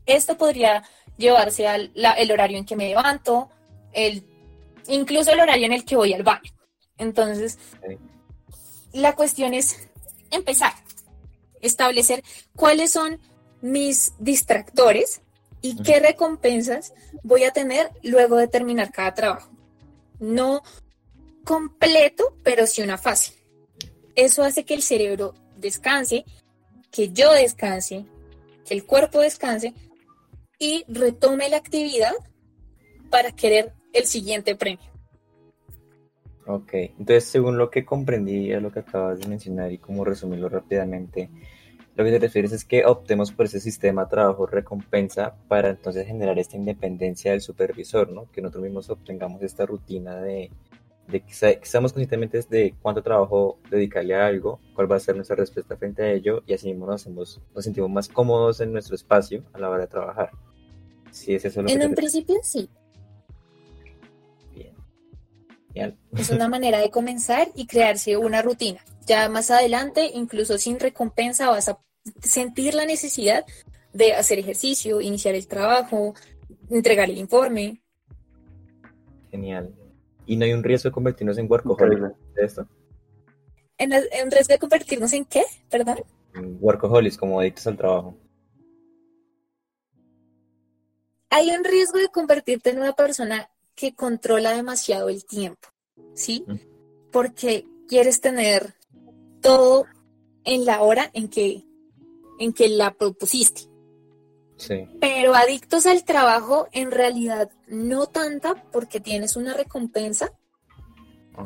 [0.06, 0.84] Esto podría
[1.18, 3.50] llevarse al el horario en que me levanto,
[3.94, 4.24] el,
[4.88, 6.52] incluso el horario en el que voy al baño.
[6.98, 7.58] Entonces,
[8.94, 9.78] la cuestión es
[10.32, 10.74] empezar,
[11.62, 12.24] establecer
[12.56, 13.20] cuáles son
[13.62, 15.22] mis distractores
[15.62, 19.50] y qué recompensas voy a tener luego de terminar cada trabajo.
[20.20, 20.62] No
[21.44, 23.34] completo, pero sí una fase.
[24.16, 26.26] Eso hace que el cerebro descanse,
[26.92, 28.06] que yo descanse,
[28.66, 29.74] que el cuerpo descanse
[30.60, 32.14] y retome la actividad
[33.10, 34.93] para querer el siguiente premio.
[36.46, 41.30] Ok, entonces según lo que comprendí lo que acabas de mencionar y como resumirlo rápidamente,
[41.96, 46.58] lo que te refieres es que optemos por ese sistema trabajo-recompensa para entonces generar esta
[46.58, 48.30] independencia del supervisor, ¿no?
[48.32, 50.50] Que nosotros mismos obtengamos esta rutina de,
[51.08, 55.36] de que, seamos conscientemente de cuánto trabajo dedicarle a algo, cuál va a ser nuestra
[55.36, 58.96] respuesta frente a ello y así mismo nos, hacemos, nos sentimos más cómodos en nuestro
[58.96, 60.32] espacio a la hora de trabajar.
[61.12, 62.68] Sí, es eso lo en un principio sí,
[65.76, 68.80] es una manera de comenzar y crearse una rutina.
[69.06, 71.80] Ya más adelante, incluso sin recompensa, vas a
[72.22, 73.46] sentir la necesidad
[73.94, 76.14] de hacer ejercicio, iniciar el trabajo,
[76.70, 77.82] entregar el informe.
[79.32, 79.74] Genial.
[80.26, 82.68] ¿Y no hay un riesgo de convertirnos en workaholic de esto?
[83.78, 85.44] ¿En, ¿En, riesgo de convertirnos en qué?
[85.70, 86.00] Perdón.
[86.60, 88.18] Workaholics, como adictos al trabajo.
[91.30, 95.70] Hay un riesgo de convertirte en una persona que controla demasiado el tiempo,
[96.14, 96.46] ¿sí?
[97.12, 98.76] Porque quieres tener
[99.42, 99.86] todo
[100.44, 101.64] en la hora en que,
[102.40, 103.70] en que la propusiste.
[104.58, 104.88] Sí.
[105.02, 110.32] Pero adictos al trabajo, en realidad no tanta, porque tienes una recompensa.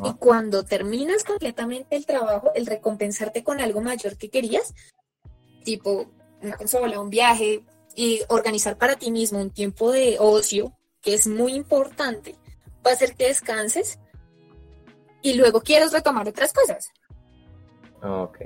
[0.04, 4.74] Y cuando terminas completamente el trabajo, el recompensarte con algo mayor que querías,
[5.64, 6.12] tipo
[6.42, 7.64] una consola, un viaje,
[7.98, 12.36] y organizar para ti mismo un tiempo de ocio, que es muy importante,
[12.86, 14.00] va a hacer que descanses
[15.22, 16.92] y luego quieres retomar otras cosas.
[18.02, 18.40] Ok.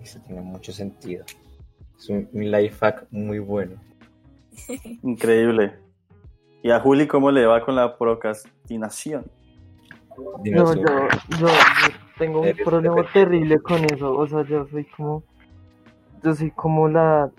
[0.00, 1.24] Eso tiene mucho sentido.
[1.98, 3.76] Es un, life hack muy bueno.
[5.02, 5.78] Increíble.
[6.62, 9.30] ¿Y a Juli cómo le va con la procrastinación?
[10.44, 11.08] No, yo,
[11.40, 11.48] yo,
[12.18, 14.14] tengo un problema terrible con eso.
[14.14, 15.24] O sea, yo soy como.
[16.22, 17.30] Yo soy como la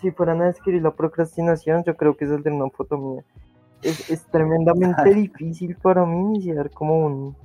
[0.00, 3.24] si, fueran a describir la procrastinación, yo creo que es el de una foto mía.
[3.82, 7.36] Es, tremendamente difícil para mí iniciar como un,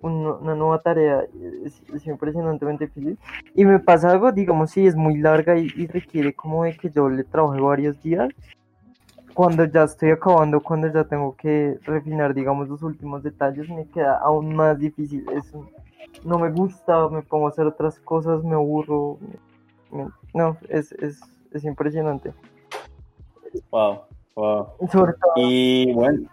[0.00, 1.24] una nueva tarea.
[1.64, 3.18] Es, impresionantemente difícil.
[3.54, 7.08] Y me pasa algo, digamos, si es muy larga y, requiere como de que yo
[7.08, 8.30] le trabaje varios días.
[9.34, 14.18] Cuando ya estoy acabando, cuando ya tengo que refinar, digamos, los últimos detalles, me queda
[14.18, 15.24] aún más difícil.
[15.32, 15.68] Eso
[16.24, 19.18] no me gusta, me pongo a hacer otras cosas, me aburro.
[20.34, 21.20] no, es, es,
[21.52, 22.32] es impresionante.
[23.70, 24.02] Wow,
[24.34, 24.68] wow.
[24.90, 26.28] Sobre todo, y bueno.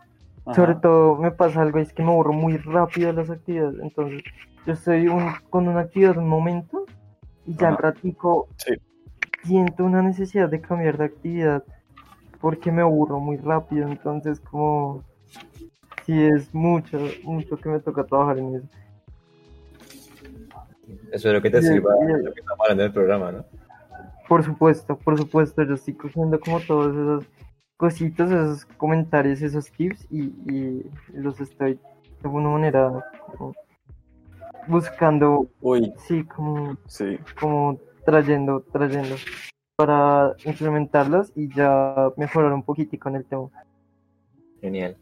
[0.55, 3.79] Sobre todo me pasa algo, es que me aburro muy rápido las actividades.
[3.81, 4.23] Entonces,
[4.65, 5.07] yo estoy
[5.49, 6.85] con una actividad un momento
[7.45, 8.47] y ya al ratico
[9.43, 11.63] siento una necesidad de cambiar de actividad
[12.39, 13.89] porque me aburro muy rápido.
[13.89, 15.03] Entonces, como
[16.05, 18.67] si es mucho, mucho que me toca trabajar en eso.
[21.11, 23.45] Eso es lo que te sirva, lo que estamos hablando en el programa, ¿no?
[24.27, 27.25] Por supuesto, por supuesto, yo estoy cogiendo como todos esos
[27.77, 31.79] cositos, esos comentarios, esos tips y, los estoy de
[32.23, 33.05] alguna manera
[34.67, 35.93] buscando, Uy.
[35.97, 37.17] sí, como, sí.
[37.39, 39.15] como trayendo, trayendo
[39.75, 43.49] para implementarlos y ya mejorar un poquitico en el tema.
[44.59, 44.97] Genial.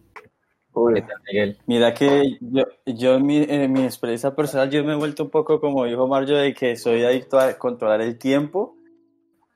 [1.66, 5.62] Mira que yo, yo en, mi, mi experiencia personal, yo me he vuelto un poco
[5.62, 8.76] como dijo Mario, de que soy adicto a controlar el tiempo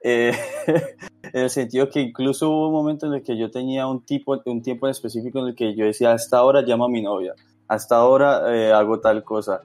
[0.01, 0.33] eh,
[1.23, 4.41] en el sentido que incluso hubo un momento en el que yo tenía un, tipo,
[4.45, 7.33] un tiempo en específico en el que yo decía, hasta ahora llamo a mi novia,
[7.67, 9.61] hasta ahora eh, hago tal cosa.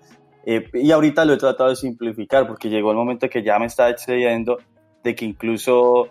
[0.47, 3.67] Eh, y ahorita lo he tratado de simplificar porque llegó el momento que ya me
[3.67, 4.59] estaba excediendo
[5.03, 6.09] de que incluso,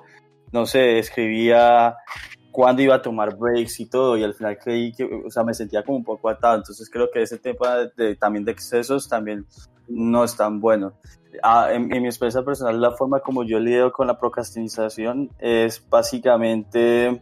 [0.51, 1.95] no sé, escribía
[2.51, 5.55] cuándo iba a tomar breaks y todo, y al final creí que, o sea, me
[5.55, 9.45] sentía como un poco atado, entonces creo que ese tema de, también de excesos también
[9.87, 10.93] no es tan bueno.
[11.41, 17.21] Ah, en, mi experiencia personal, la forma como yo lidio con la procrastinación es básicamente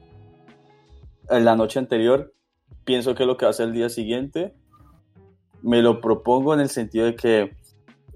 [1.29, 2.33] en la noche anterior,
[2.83, 4.53] pienso que lo que hace el día siguiente
[5.61, 7.55] me lo propongo en el sentido de que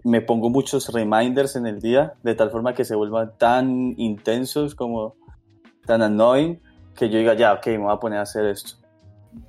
[0.04, 4.76] me pongo muchos reminders en el día, de tal forma que se vuelvan tan intensos
[4.76, 5.16] como
[5.86, 6.60] tan annoying,
[6.96, 8.78] que yo diga, ya, ok, me voy a poner a hacer esto.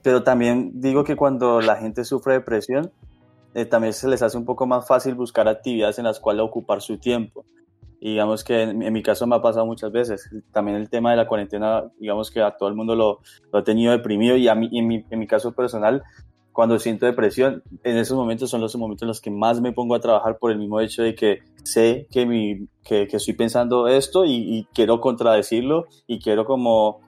[0.03, 2.91] Pero también digo que cuando la gente sufre depresión,
[3.57, 6.83] eh, también se les hace un poco más fácil buscar actividades en las cuales ocupar
[6.83, 7.47] su tiempo.
[7.99, 10.29] Y digamos que en, mi caso me ha pasado muchas veces.
[10.53, 13.21] También el tema de la cuarentena, digamos que a todo el mundo lo,
[13.59, 16.03] ha tenido deprimido y a mí, en, mi, en mi caso personal,
[16.53, 19.95] cuando siento depresión, en esos momentos son los momentos en los que más me pongo
[19.95, 24.27] a trabajar por el mismo hecho de que sé que, mi, que estoy pensando esto
[24.27, 27.01] y, y, quiero contradecirlo y quiero como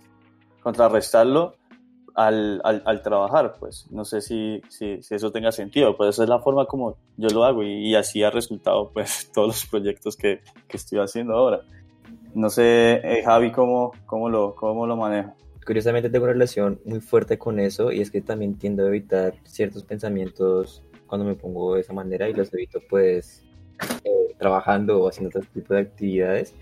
[0.63, 1.57] contrarrestarlo
[2.27, 6.41] al, al, trabajar, pues no sé si, si, eso tenga sentido, pues esa es la
[6.41, 10.41] forma como yo lo hago y, y así ha resultado pues todos los proyectos que,
[10.67, 11.61] que estoy haciendo ahora.
[12.35, 15.35] No sé, eh, Javi, ¿cómo, cómo, lo, ¿cómo lo maneja?
[15.69, 19.35] curiosamente tengo una relación muy fuerte con eso y es que también tiendo a evitar
[19.45, 23.45] ciertos pensamientos cuando me pongo de esa manera y los evito pues
[24.03, 26.55] eh, trabajando o haciendo otro tipo de actividades.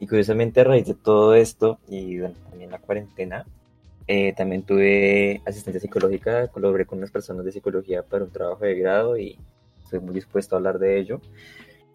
[0.00, 3.44] Y curiosamente a raíz de todo esto y bueno, también la cuarentena,
[4.08, 8.76] eh, también tuve asistencia psicológica, colaboré con unas personas de psicología para un trabajo de
[8.76, 9.38] grado y
[9.82, 11.20] estoy muy dispuesto a hablar de ello.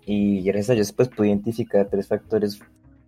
[0.05, 2.59] Y gracias a ellos pues pude identificar tres factores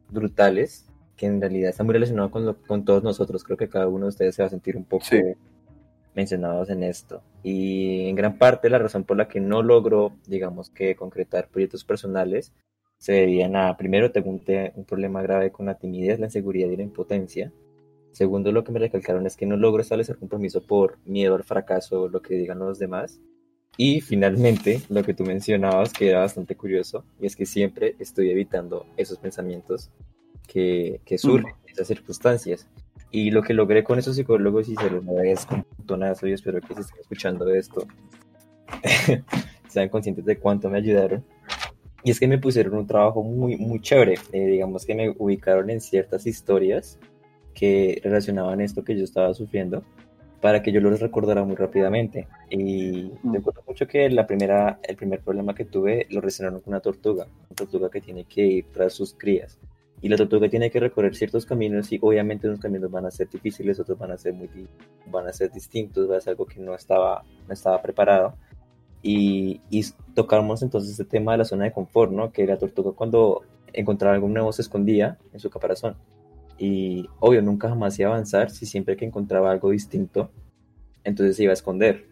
[0.09, 0.85] brutales
[1.17, 3.43] que en realidad está muy relacionado con, lo, con todos nosotros.
[3.43, 5.21] Creo que cada uno de ustedes se va a sentir un poco sí.
[6.15, 7.21] mencionados en esto.
[7.43, 11.83] Y en gran parte la razón por la que no logro, digamos que concretar proyectos
[11.83, 12.53] personales
[12.97, 14.41] se debían a, primero, tengo un,
[14.75, 17.51] un problema grave con la timidez, la inseguridad y la impotencia.
[18.13, 22.03] Segundo, lo que me recalcaron es que no logro establecer compromiso por miedo al fracaso
[22.03, 23.19] o lo que digan los demás.
[23.75, 28.29] Y finalmente, lo que tú mencionabas, que era bastante curioso, y es que siempre estoy
[28.29, 29.89] evitando esos pensamientos
[30.47, 32.67] que, que surgen en esas circunstancias.
[33.09, 36.61] Y lo que logré con esos psicólogos, y se los agradezco un montonazo, y espero
[36.61, 37.87] que se estén escuchando esto,
[39.69, 41.25] sean conscientes de cuánto me ayudaron.
[42.03, 44.19] Y es que me pusieron un trabajo muy, muy chévere.
[44.33, 46.99] Eh, digamos que me ubicaron en ciertas historias
[47.53, 49.83] que relacionaban esto que yo estaba sufriendo
[50.41, 52.27] para que yo los recordara muy rápidamente.
[52.49, 53.33] Y mm.
[53.33, 57.25] recuerdo mucho que la primera, el primer problema que tuve lo relacionaron con una tortuga,
[57.25, 59.57] una tortuga que tiene que ir tras sus crías
[60.03, 63.29] y la tortuga tiene que recorrer ciertos caminos y obviamente unos caminos van a ser
[63.29, 64.49] difíciles, otros van a ser muy
[65.05, 68.35] van a ser distintos, va a ser algo que no estaba, no estaba preparado.
[69.01, 72.33] Y, y tocamos entonces este tema de la zona de confort, ¿no?
[72.33, 75.95] Que la tortuga cuando encontraba algo nuevo se escondía en su caparazón.
[76.57, 80.31] Y obvio, nunca jamás iba a avanzar si siempre que encontraba algo distinto,
[81.03, 82.05] entonces se iba a esconder.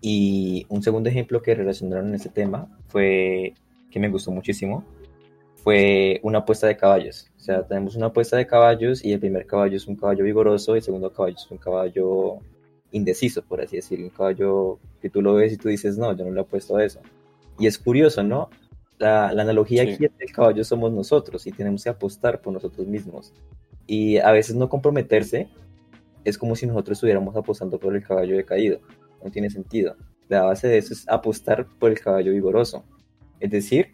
[0.00, 3.54] Y un segundo ejemplo que relacionaron en este tema fue
[3.90, 4.84] que me gustó muchísimo,
[5.62, 7.30] fue una apuesta de caballos.
[7.36, 10.74] O sea, tenemos una apuesta de caballos y el primer caballo es un caballo vigoroso
[10.74, 12.38] y el segundo caballo es un caballo
[12.90, 14.06] indeciso, por así decirlo.
[14.06, 16.76] Un caballo que tú lo ves y tú dices, no, yo no le he puesto
[16.76, 17.00] a eso.
[17.58, 18.50] Y es curioso, ¿no?
[19.02, 19.90] La, la analogía sí.
[19.90, 23.32] aquí es que el caballo somos nosotros y tenemos que apostar por nosotros mismos.
[23.86, 25.48] Y a veces no comprometerse
[26.24, 28.78] es como si nosotros estuviéramos apostando por el caballo decaído.
[29.24, 29.96] No tiene sentido.
[30.28, 32.84] La base de eso es apostar por el caballo vigoroso.
[33.40, 33.88] Es decir,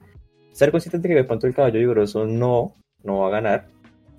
[0.52, 3.68] ser consciente de que de pronto el caballo vigoroso no, no va a ganar,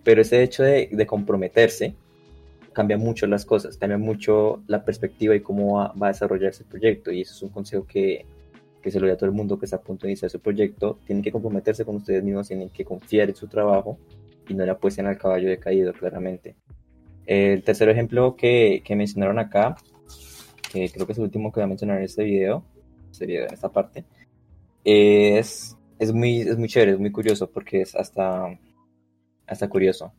[0.03, 1.93] pero ese hecho de, de, comprometerse
[2.73, 6.69] cambia mucho las cosas, cambia mucho la perspectiva y cómo va, va, a desarrollarse el
[6.69, 7.11] proyecto.
[7.11, 8.25] Y eso es un consejo que,
[8.81, 10.39] que se lo doy a todo el mundo que está a punto de iniciar su
[10.39, 10.99] proyecto.
[11.05, 13.97] Tienen que comprometerse con ustedes mismos, tienen que confiar en su trabajo
[14.47, 16.55] y no le apuesten al caballo decaído, claramente.
[17.25, 19.75] El tercer ejemplo que, que mencionaron acá,
[20.71, 22.63] que creo que es el último que voy a mencionar en este video,
[23.11, 24.05] sería en esta parte,
[24.83, 28.57] es es muy, es muy chévere, es muy curioso porque es hasta,
[29.45, 30.13] hasta curioso.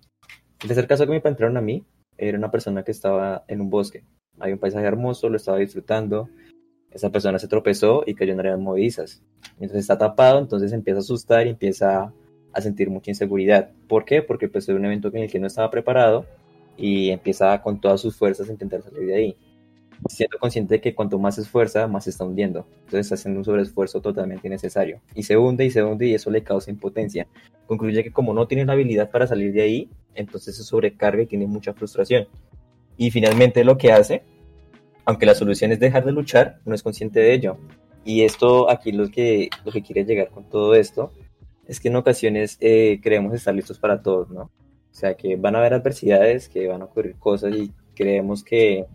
[0.63, 1.85] El tercer caso que me plantearon a mí
[2.19, 4.05] era una persona que estaba en un bosque.
[4.39, 6.29] Hay un paisaje hermoso, lo estaba disfrutando.
[6.91, 9.23] Esa persona se tropezó y cayó en áreas movedizas.
[9.59, 12.13] Mientras está tapado, entonces empieza a asustar y empieza
[12.53, 13.71] a sentir mucha inseguridad.
[13.89, 14.23] ¿Por qué?
[14.23, 16.27] Porque pues, es un evento en el que no estaba preparado
[16.77, 19.37] y empieza con todas sus fuerzas a intentar salir de ahí
[20.09, 22.67] siendo consciente de que cuanto más se esfuerza, más se está hundiendo.
[22.85, 25.01] Entonces está haciendo un sobreesfuerzo totalmente innecesario.
[25.15, 27.27] Y se hunde y se hunde y eso le causa impotencia.
[27.67, 31.27] Concluye que como no tiene la habilidad para salir de ahí, entonces se sobrecarga y
[31.27, 32.27] tiene mucha frustración.
[32.97, 34.23] Y finalmente lo que hace,
[35.11, 37.59] aunque la solución es dejar de luchar, no es consciente de ello.
[38.05, 41.13] Y esto aquí lo que, lo que quiere llegar con todo esto
[41.67, 44.43] es que en ocasiones eh, creemos estar listos para todos, ¿no?
[44.43, 48.87] O sea, que van a haber adversidades, que van a ocurrir cosas y creemos que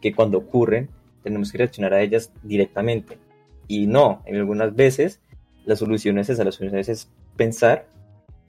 [0.00, 0.88] que cuando ocurren
[1.22, 3.18] tenemos que reaccionar a ellas directamente.
[3.66, 5.20] Y no, en algunas veces
[5.64, 7.86] la solución es esa, la solución es pensar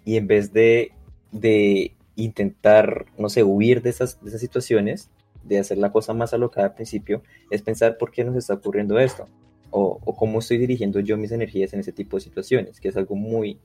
[0.05, 0.91] y en vez de,
[1.32, 5.09] de intentar, no sé, huir de esas, de esas situaciones,
[5.43, 8.99] de hacer la cosa más alocada al principio, es pensar por qué nos está ocurriendo
[8.99, 9.27] esto
[9.71, 12.97] o, o, cómo estoy dirigiendo yo mis energías en ese tipo de situaciones, que es
[12.97, 13.59] algo muy,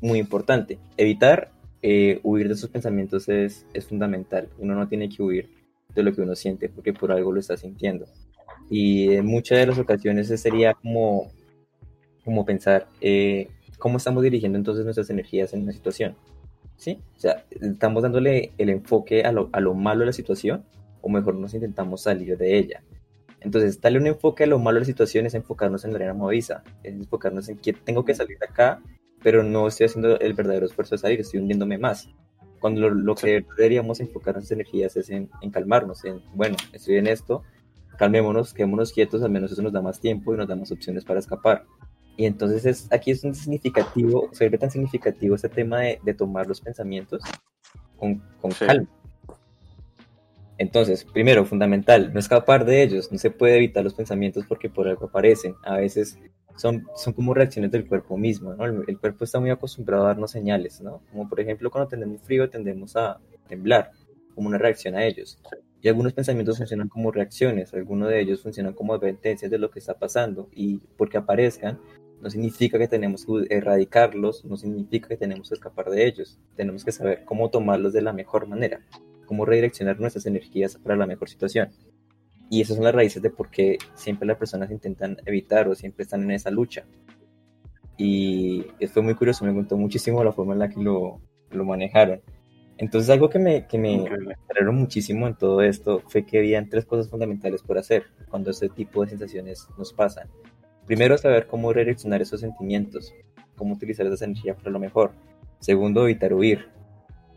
[0.00, 0.78] muy importante.
[0.96, 1.50] Evitar
[1.82, 4.48] eh, huir de esos pensamientos es, es fundamental.
[4.58, 5.50] Uno no tiene que huir
[5.94, 8.06] de lo que uno siente porque por algo lo está sintiendo.
[8.70, 11.30] Y en muchas de las ocasiones sería como,
[12.24, 13.48] como pensar eh,
[13.78, 16.14] cómo estamos dirigiendo entonces nuestras energías en una situación.
[16.76, 16.98] ¿Sí?
[17.16, 20.64] O sea, estamos dándole el enfoque a lo, a lo malo de la situación
[21.02, 22.82] o mejor nos intentamos salir de ella.
[23.40, 26.14] Entonces, darle un enfoque a lo malo de la situación es enfocarnos en la arena
[26.14, 28.80] movediza, es enfocarnos en que tengo que salir de acá,
[29.22, 32.08] pero no estoy haciendo el verdadero esfuerzo de salir, estoy hundiéndome más.
[32.60, 37.08] Cuando lo, que deberíamos enfocar nuestras energías es en, en, calmarnos, en, bueno, estoy en
[37.08, 37.42] esto,
[37.98, 41.04] calmémonos, quedémonos quietos, al menos eso nos da más tiempo y nos da más opciones
[41.04, 41.64] para escapar.
[42.16, 46.14] Y entonces es, aquí es un significativo, se ve tan significativo este tema de, de
[46.14, 47.22] tomar los pensamientos
[47.96, 48.66] con, con sí.
[48.66, 48.88] calma
[50.62, 54.86] entonces, primero, fundamental, no escapar de ellos, no se puede evitar los pensamientos porque por
[54.86, 55.56] algo aparecen.
[55.64, 56.16] A veces
[56.56, 58.64] son, son como reacciones del cuerpo mismo, ¿no?
[58.64, 61.02] El, el, cuerpo está muy acostumbrado a darnos señales, ¿no?
[61.10, 63.90] Como por ejemplo cuando tenemos frío tendemos a temblar,
[64.36, 65.36] como una reacción a ellos.
[65.80, 69.80] Y algunos pensamientos funcionan como reacciones, algunos de ellos funcionan como advertencias de lo que
[69.80, 71.80] está pasando y porque aparezcan
[72.20, 76.38] no significa que tenemos que erradicarlos, no significa que tenemos que escapar de ellos.
[76.54, 78.80] Tenemos que saber cómo tomarlos de la mejor manera
[79.26, 81.70] cómo redireccionar nuestras energías para la mejor situación.
[82.50, 86.02] Y esas son las raíces de por qué siempre las personas intentan evitar o siempre
[86.02, 86.84] están en esa lucha.
[87.96, 91.20] Y fue muy curioso, me gustó muchísimo la forma en la que lo,
[91.50, 92.20] lo manejaron.
[92.78, 94.64] Entonces algo que me, que me okay.
[94.72, 99.02] muchísimo en todo esto fue que habían tres cosas fundamentales por hacer cuando este tipo
[99.02, 100.28] de sensaciones nos pasan.
[100.86, 103.14] Primero, saber cómo redireccionar esos sentimientos,
[103.56, 105.12] cómo utilizar esa energía para lo mejor.
[105.60, 106.66] Segundo, evitar huir.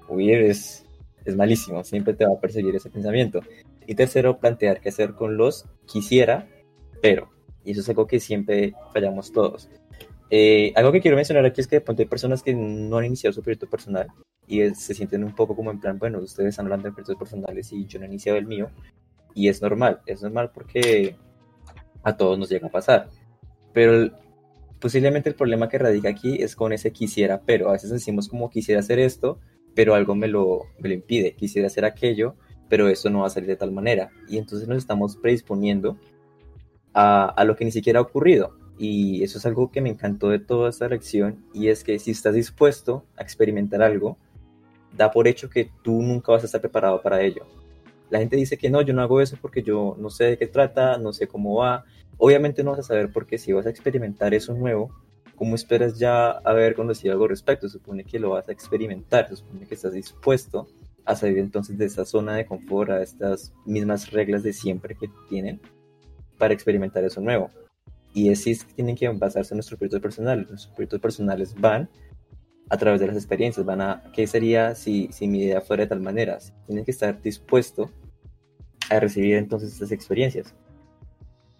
[0.09, 0.84] Huir es
[1.25, 3.41] es malísimo, siempre te va a perseguir ese pensamiento.
[3.87, 6.47] Y tercero, plantear qué hacer con los quisiera,
[7.01, 7.29] pero.
[7.63, 9.69] Y eso es algo que siempre fallamos todos.
[10.29, 13.05] Eh, algo que quiero mencionar aquí es que de pronto hay personas que no han
[13.05, 14.07] iniciado su proyecto personal
[14.47, 17.71] y se sienten un poco como en plan, bueno, ustedes están hablando de proyectos personales
[17.71, 18.69] y yo no he iniciado el mío.
[19.33, 21.15] Y es normal, es normal porque
[22.03, 23.09] a todos nos llega a pasar.
[23.73, 24.11] Pero
[24.79, 28.49] posiblemente el problema que radica aquí es con ese quisiera, pero a veces decimos como
[28.49, 29.39] quisiera hacer esto,
[29.75, 31.33] pero algo me lo, me lo impide.
[31.33, 32.35] Quisiera hacer aquello,
[32.69, 34.09] pero eso no va a salir de tal manera.
[34.27, 35.97] Y entonces nos estamos predisponiendo
[36.93, 38.57] a, a, lo que ni siquiera ha ocurrido.
[38.77, 42.11] Y eso es algo que me encantó de toda esta lección, y es que si
[42.11, 44.17] estás dispuesto a experimentar algo,
[44.97, 47.45] da por hecho que tú nunca vas a estar preparado para ello.
[48.09, 50.47] La gente dice que no, yo no hago eso porque yo no sé de qué
[50.47, 51.85] trata, no sé cómo va.
[52.17, 54.91] Obviamente no vas a saber porque si vas a experimentar eso nuevo,
[55.35, 57.69] ¿cómo esperas ya haber conocido algo al respecto?
[57.69, 60.67] Supone que lo vas a experimentar, supone que estás dispuesto
[61.05, 65.09] a salir entonces de esa zona de confort, a estas mismas reglas de siempre que
[65.29, 65.61] tienen
[66.37, 67.49] para experimentar eso nuevo.
[68.13, 70.45] Y es que tienen que basarse en nuestro proyecto personal.
[70.49, 71.89] Nuestros proyectos personales van
[72.69, 75.89] a través de las experiencias, van a, ¿qué sería si, si mi idea fuera de
[75.89, 76.39] tal manera?
[76.65, 77.91] Tienen que estar dispuesto
[78.89, 80.55] a recibir entonces estas experiencias.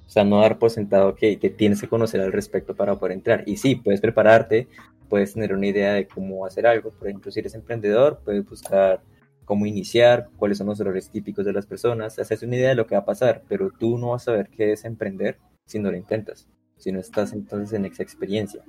[0.06, 3.14] O sea, no dar por sentado que, que, tienes que conocer al respecto para poder
[3.14, 3.44] entrar.
[3.48, 4.68] Y sí, puedes prepararte,
[5.10, 6.92] puedes tener una idea de cómo hacer algo.
[6.92, 9.02] Por ejemplo, si eres emprendedor, puedes buscar
[9.46, 12.88] cómo iniciar, cuáles son los errores típicos de las personas, hacerse una idea de lo
[12.88, 15.92] que va a pasar, pero tú no vas a saber qué es emprender si no
[15.92, 18.64] lo intentas, si no estás entonces en esa experiencia.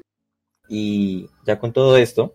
[0.68, 2.34] Y ya con todo esto,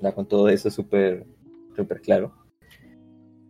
[0.00, 1.26] ya con todo esto súper,
[1.74, 2.32] súper claro,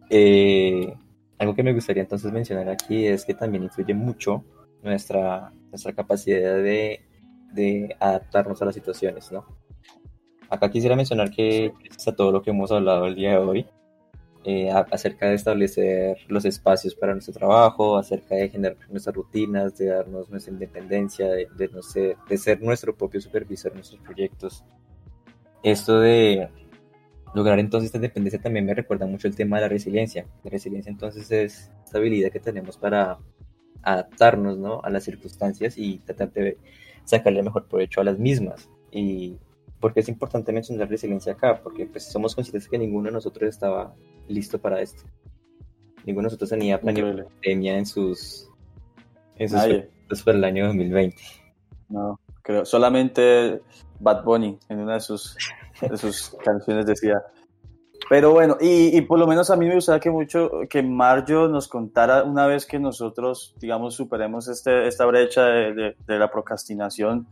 [0.08, 0.94] eh,
[1.40, 4.44] algo que me gustaría entonces mencionar aquí es que también influye mucho
[4.82, 7.00] nuestra, nuestra capacidad de,
[7.52, 9.46] de adaptarnos a las situaciones, ¿no?
[10.50, 13.66] Acá quisiera mencionar que gracias a todo lo que hemos hablado el día de hoy,
[14.44, 19.86] eh, acerca de establecer los espacios para nuestro trabajo, acerca de generar nuestras rutinas, de
[19.86, 24.62] darnos nuestra independencia, de, de, no ser, de ser nuestro propio supervisor en nuestros proyectos.
[25.62, 26.50] Esto de,
[27.34, 30.26] lograr entonces esta independencia también me recuerda mucho el tema de la resiliencia.
[30.44, 33.18] La resiliencia entonces es esta habilidad que tenemos para
[33.82, 34.80] adaptarnos ¿no?
[34.82, 36.58] a las circunstancias y tratar de
[37.04, 38.68] sacarle mejor provecho a las mismas.
[38.90, 39.36] Y
[39.80, 43.94] porque es importante mencionar resiliencia acá, porque pues somos conscientes que ninguno de nosotros estaba
[44.28, 45.04] listo para esto.
[46.04, 48.50] Ninguno de nosotros tenía planeado la pandemia en sus,
[49.36, 51.16] en sus para el año 2020.
[51.88, 53.60] No, creo, solamente
[54.00, 55.36] Bad Bunny en una de sus
[55.80, 57.22] de sus canciones decía.
[58.08, 61.46] Pero bueno, y, y, por lo menos a mí me gustaría que mucho, que Mario
[61.46, 66.28] nos contara una vez que nosotros, digamos, superemos este, esta brecha de, de, de la
[66.28, 67.28] procrastinación,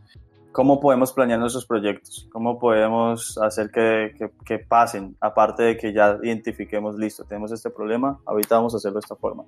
[0.52, 5.92] cómo podemos planear nuestros proyectos, cómo podemos hacer que, que, que, pasen, aparte de que
[5.92, 9.44] ya identifiquemos, listo, tenemos este problema, ahorita vamos a hacerlo de esta forma.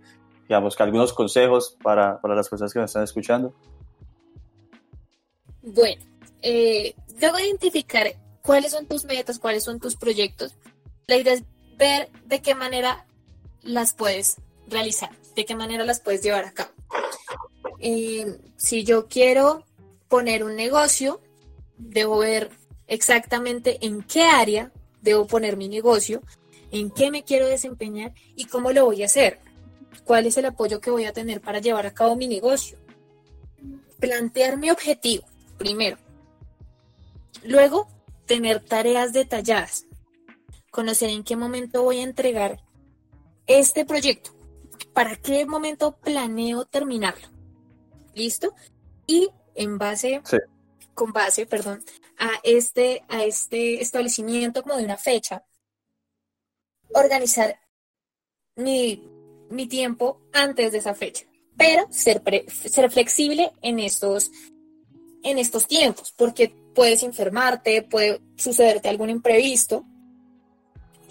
[0.49, 3.53] Digamos que algunos consejos para, para las personas que nos están escuchando.
[5.63, 6.03] Bueno,
[6.43, 10.55] eh, luego de identificar cuáles son tus metas, cuáles son tus proyectos,
[11.07, 11.43] la idea es
[11.77, 13.07] ver de qué manera
[13.63, 14.37] las puedes
[14.69, 16.71] realizar, de qué manera las puedes llevar a cabo.
[17.81, 19.65] Eh, si yo quiero
[20.09, 21.21] poner un negocio,
[21.79, 22.51] debo ver
[22.87, 26.23] exactamente en qué área debo poner mi negocio,
[26.71, 29.41] en qué me quiero desempeñar y cómo lo voy a hacer.
[30.05, 32.79] ¿Cuál es el apoyo que voy a tener para llevar a cabo mi negocio?
[33.99, 35.25] Plantear mi objetivo,
[35.59, 35.97] primero.
[37.45, 37.89] Luego,
[38.27, 39.87] tener tareas detalladas.
[40.71, 42.61] Conocer en qué momento voy a entregar
[43.47, 44.31] este proyecto.
[44.93, 47.29] ¿Para qué momento planeo terminarlo?
[48.15, 48.55] ¿Listo?
[49.07, 50.23] Y en base,
[50.95, 51.83] con base, perdón,
[52.19, 55.45] a este, a este establecimiento como de una fecha,
[56.95, 57.59] organizar
[58.57, 59.09] mi,
[59.51, 61.27] mi tiempo antes de esa fecha,
[61.57, 64.31] pero ser, ser flexible en estos,
[65.23, 69.85] en estos tiempos, porque puedes enfermarte, puede sucederte algún imprevisto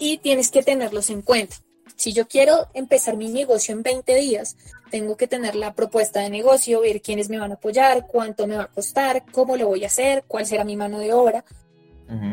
[0.00, 1.54] y tienes que tenerlos en cuenta.
[1.94, 4.56] Si yo quiero empezar mi negocio en 20 días,
[4.90, 8.56] tengo que tener la propuesta de negocio, ver quiénes me van a apoyar, cuánto me
[8.56, 11.44] va a costar, cómo lo voy a hacer, cuál será mi mano de obra.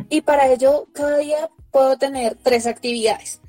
[0.09, 3.39] Y para ello, cada día puedo tener tres actividades.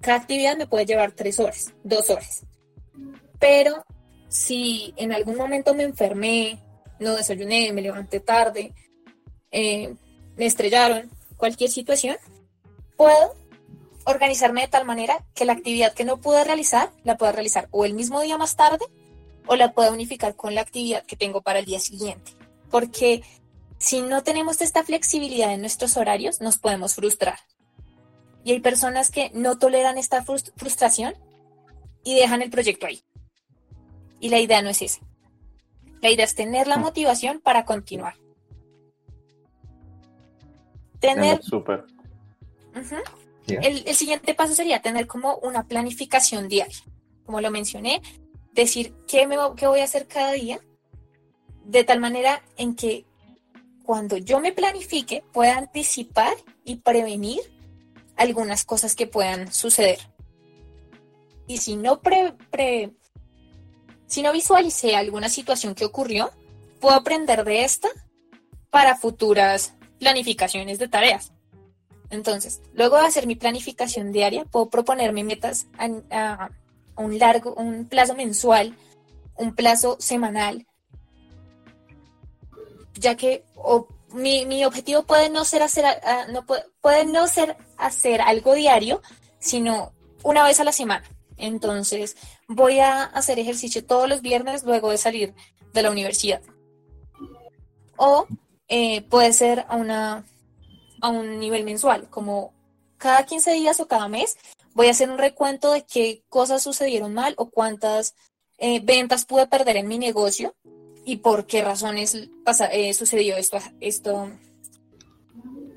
[0.00, 2.46] Cada actividad me puede llevar tres horas, dos horas.
[3.38, 3.84] Pero
[4.28, 6.58] si en algún momento me enfermé,
[6.98, 8.72] no desayuné, me levanté tarde,
[9.50, 9.94] eh,
[10.36, 12.16] me estrellaron, cualquier situación,
[12.96, 13.34] puedo
[14.04, 17.84] organizarme de tal manera que la actividad que no pude realizar, la pueda realizar o
[17.84, 18.84] el mismo día más tarde
[19.46, 22.32] o la pueda unificar con la actividad que tengo para el día siguiente.
[22.70, 23.22] Porque
[23.78, 27.38] si no tenemos esta flexibilidad en nuestros horarios, nos podemos frustrar.
[28.44, 31.14] Y hay personas que no toleran esta frustración
[32.04, 33.02] y dejan el proyecto ahí.
[34.20, 35.00] Y la idea no es esa.
[36.00, 36.82] La idea es tener la mm.
[36.82, 38.14] motivación para continuar.
[41.00, 41.42] Tener...
[41.42, 41.84] Súper.
[43.48, 46.76] el, el, siguiente paso sería tener como una planificación diaria.
[47.24, 48.02] Como lo mencioné,
[48.52, 50.60] decir qué, me, qué voy a hacer cada día,
[51.64, 53.06] de tal manera en que
[53.84, 57.40] cuando yo me planifique pueda anticipar y prevenir
[58.16, 59.98] algunas cosas que puedan suceder.
[61.46, 62.92] Y si no, pre, pre,
[64.06, 66.30] si no visualicé alguna situación que ocurrió,
[66.80, 67.88] puedo aprender de esta
[68.70, 71.32] para futuras planificaciones de tareas.
[72.10, 76.50] Entonces, luego de hacer mi planificación diaria, puedo proponerme metas a,
[76.96, 78.76] un largo, un plazo mensual,
[79.36, 80.66] un plazo semanal,
[82.94, 83.44] ya que
[84.12, 85.84] mi, objetivo puede no ser hacer,
[86.32, 89.00] no puede, no ser hacer algo diario,
[89.38, 89.92] sino
[90.24, 91.08] una vez a la semana.
[91.36, 92.16] Entonces,
[92.48, 95.34] voy a hacer ejercicio todos los viernes luego de salir
[95.72, 96.42] de la universidad.
[97.96, 98.26] O
[98.70, 100.24] eh, puede ser a, una,
[101.00, 102.54] a un nivel mensual, como
[102.98, 104.38] cada 15 días o cada mes
[104.74, 108.14] voy a hacer un recuento de qué cosas sucedieron mal o cuántas
[108.58, 110.54] eh, ventas pude perder en mi negocio
[111.04, 112.14] y por qué razones
[112.70, 114.30] eh, sucedió esto, esto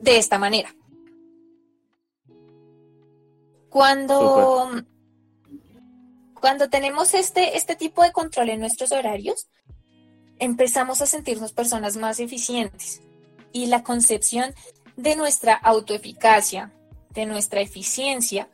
[0.02, 0.76] de esta manera.
[3.70, 4.70] Cuando,
[6.40, 9.48] cuando tenemos este, este tipo de control en nuestros horarios,
[10.44, 13.02] empezamos a sentirnos personas más eficientes
[13.54, 14.54] y la concepción
[14.98, 16.74] de nuestra autoeficacia,
[17.12, 18.50] de nuestra eficiencia,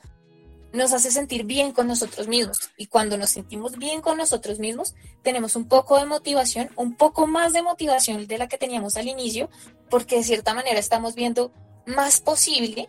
[0.71, 2.69] nos hace sentir bien con nosotros mismos.
[2.77, 4.93] Y cuando nos sentimos bien con nosotros mismos,
[5.23, 9.07] tenemos un poco de motivación, un poco más de motivación de la que teníamos al
[9.07, 9.49] inicio,
[9.89, 11.51] porque de cierta manera estamos viendo
[11.87, 12.87] más posible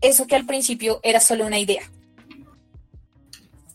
[0.00, 1.82] eso que al principio era solo una idea.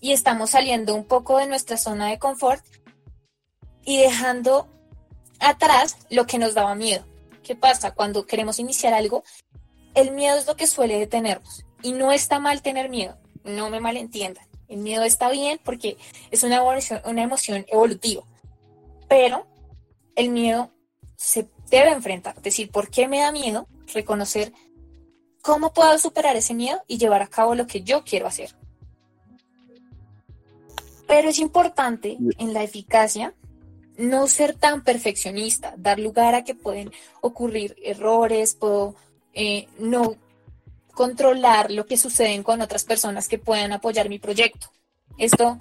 [0.01, 2.63] Y estamos saliendo un poco de nuestra zona de confort
[3.85, 4.67] y dejando
[5.39, 7.05] atrás lo que nos daba miedo.
[7.43, 7.93] ¿Qué pasa?
[7.93, 9.23] Cuando queremos iniciar algo,
[9.93, 11.65] el miedo es lo que suele detenernos.
[11.81, 14.45] Y no está mal tener miedo, no me malentiendan.
[14.69, 15.97] El miedo está bien porque
[16.31, 18.23] es una emoción, una emoción evolutiva.
[19.09, 19.45] Pero
[20.15, 20.71] el miedo
[21.15, 22.35] se debe enfrentar.
[22.37, 23.67] Es decir, ¿por qué me da miedo?
[23.93, 24.53] Reconocer
[25.41, 28.55] cómo puedo superar ese miedo y llevar a cabo lo que yo quiero hacer.
[31.05, 33.33] Pero es importante en la eficacia
[33.97, 36.91] no ser tan perfeccionista, dar lugar a que pueden
[37.21, 38.95] ocurrir errores, puedo
[39.33, 40.15] eh, no
[40.93, 44.67] controlar lo que sucede con otras personas que puedan apoyar mi proyecto.
[45.17, 45.57] Esto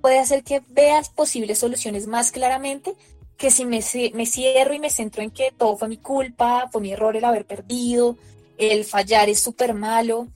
[0.00, 2.94] puede hacer que veas posibles soluciones más claramente
[3.36, 3.80] que si me,
[4.14, 7.24] me cierro y me centro en que todo fue mi culpa, fue mi error el
[7.24, 8.16] haber perdido,
[8.58, 10.28] el fallar es súper malo,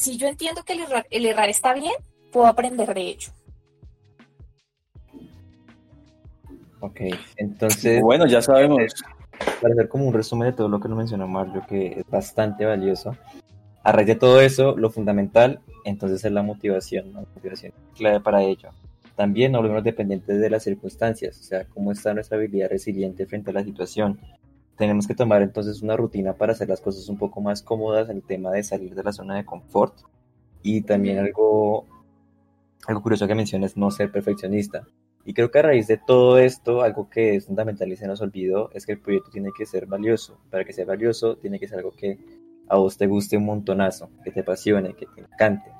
[0.00, 1.92] si yo entiendo que el errar, el errar está bien,
[2.32, 3.32] puedo aprender de ello.
[6.80, 7.00] Ok,
[7.36, 8.00] entonces...
[8.02, 8.78] Bueno, ya sabemos.
[9.60, 12.66] Para hacer como un resumen de todo lo que nos mencionó Mario, que es bastante
[12.66, 13.16] valioso,
[13.82, 18.42] a raíz de todo eso, lo fundamental entonces es la motivación, la motivación clave para
[18.42, 18.70] ello.
[19.16, 23.50] También no volvemos dependientes de las circunstancias, o sea, cómo está nuestra habilidad resiliente frente
[23.50, 24.18] a la situación.
[24.76, 28.16] Tenemos que tomar entonces una rutina para hacer las cosas un poco más cómodas en
[28.16, 29.94] el tema de salir de la zona de confort.
[30.62, 31.86] Y también algo,
[32.86, 34.86] algo curioso que mencionas, no ser perfeccionista.
[35.24, 38.20] Y creo que a raíz de todo esto, algo que es fundamental y se nos
[38.20, 40.40] olvidó, es que el proyecto tiene que ser valioso.
[40.50, 42.18] Para que sea valioso, tiene que ser algo que
[42.68, 45.70] a vos te guste un montonazo, que te apasione, que te encante.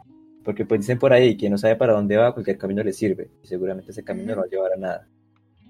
[0.44, 3.30] Porque pues dicen por ahí, quien no sabe para dónde va, cualquier camino le sirve.
[3.42, 5.08] Y seguramente ese camino no va a llevar a nada.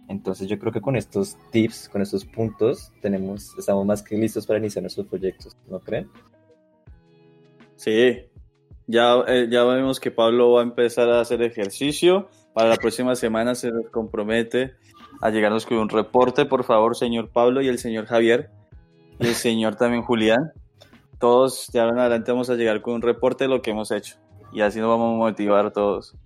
[0.09, 4.45] Entonces yo creo que con estos tips, con estos puntos, tenemos, estamos más que listos
[4.45, 6.11] para iniciar nuestros proyectos, ¿no creen?
[7.77, 8.25] Sí,
[8.89, 12.29] ya, eh, ya vemos que Pablo va a empezar a hacer ejercicio.
[12.55, 14.75] Para la próxima semana se nos compromete
[15.21, 18.51] a llegarnos con un reporte, por favor, señor Pablo y el señor Javier
[19.19, 20.53] y el señor también Julián.
[21.19, 23.91] Todos de ahora en adelante vamos a llegar con un reporte de lo que hemos
[23.91, 24.17] hecho
[24.53, 26.17] y así nos vamos a motivar todos.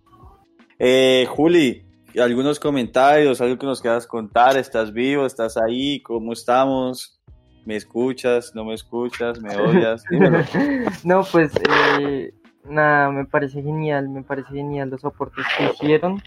[0.79, 1.85] Eh, Juli,
[2.21, 5.27] algunos comentarios, algo que nos quieras contar, ¿estás vivo?
[5.27, 6.01] ¿Estás ahí?
[6.03, 7.21] ¿Cómo estamos?
[7.65, 8.53] ¿Me escuchas?
[8.55, 9.41] ¿No me escuchas?
[9.41, 10.05] ¿Me odias?
[11.05, 11.53] no, pues
[12.01, 12.33] eh,
[12.69, 16.23] nada, me parece genial, me parece genial los aportes que hicieron.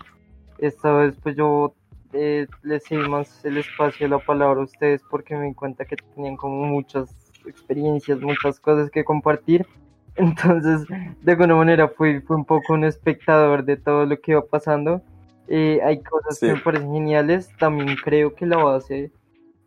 [0.57, 1.73] Esta vez pues yo
[2.13, 5.95] eh, les di más el espacio, la palabra a ustedes porque me di cuenta que
[5.95, 7.09] tenían como muchas
[7.45, 9.65] experiencias, muchas cosas que compartir.
[10.15, 10.87] Entonces,
[11.21, 15.01] de alguna manera fui, fui un poco un espectador de todo lo que iba pasando.
[15.47, 17.49] Eh, hay cosas que me parecen geniales.
[17.59, 19.11] También creo que la base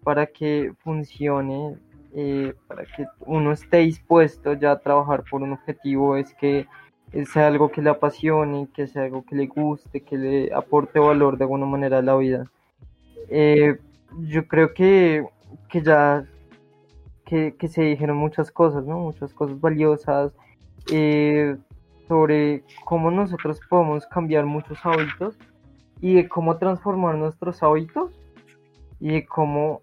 [0.03, 1.77] para que funcione,
[2.15, 6.67] eh, para que uno esté dispuesto ya a trabajar por un objetivo, es que
[7.33, 11.37] sea algo que le apasione, que sea algo que le guste, que le aporte valor
[11.37, 12.51] de alguna manera a la vida.
[13.29, 13.79] Eh,
[14.19, 15.25] yo creo que,
[15.69, 16.25] que ya
[17.25, 18.99] que, que, se dijeron muchas cosas, ¿no?
[18.99, 20.33] Muchas cosas valiosas
[20.91, 21.57] eh,
[22.09, 25.39] sobre cómo nosotros podemos cambiar muchos hábitos
[26.01, 28.13] y de cómo transformar nuestros hábitos
[28.99, 29.81] y de cómo,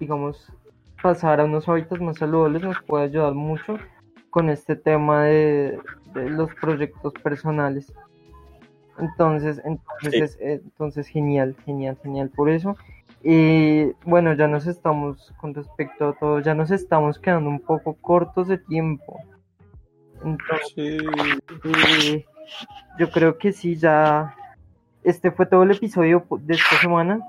[0.00, 0.52] digamos,
[1.00, 3.78] pasar a unos hábitos más saludables nos puede ayudar mucho
[4.30, 5.78] con este tema de,
[6.14, 7.92] los proyectos personales.
[8.98, 12.76] Entonces, entonces, entonces genial, genial, genial por eso.
[13.22, 17.94] Y bueno, ya nos estamos, con respecto a todo, ya nos estamos quedando un poco
[17.94, 19.20] cortos de tiempo.
[20.24, 21.02] Entonces,
[21.64, 22.24] eh,
[22.98, 24.34] yo creo que sí, ya
[25.02, 27.20] este fue todo el episodio de esta semana.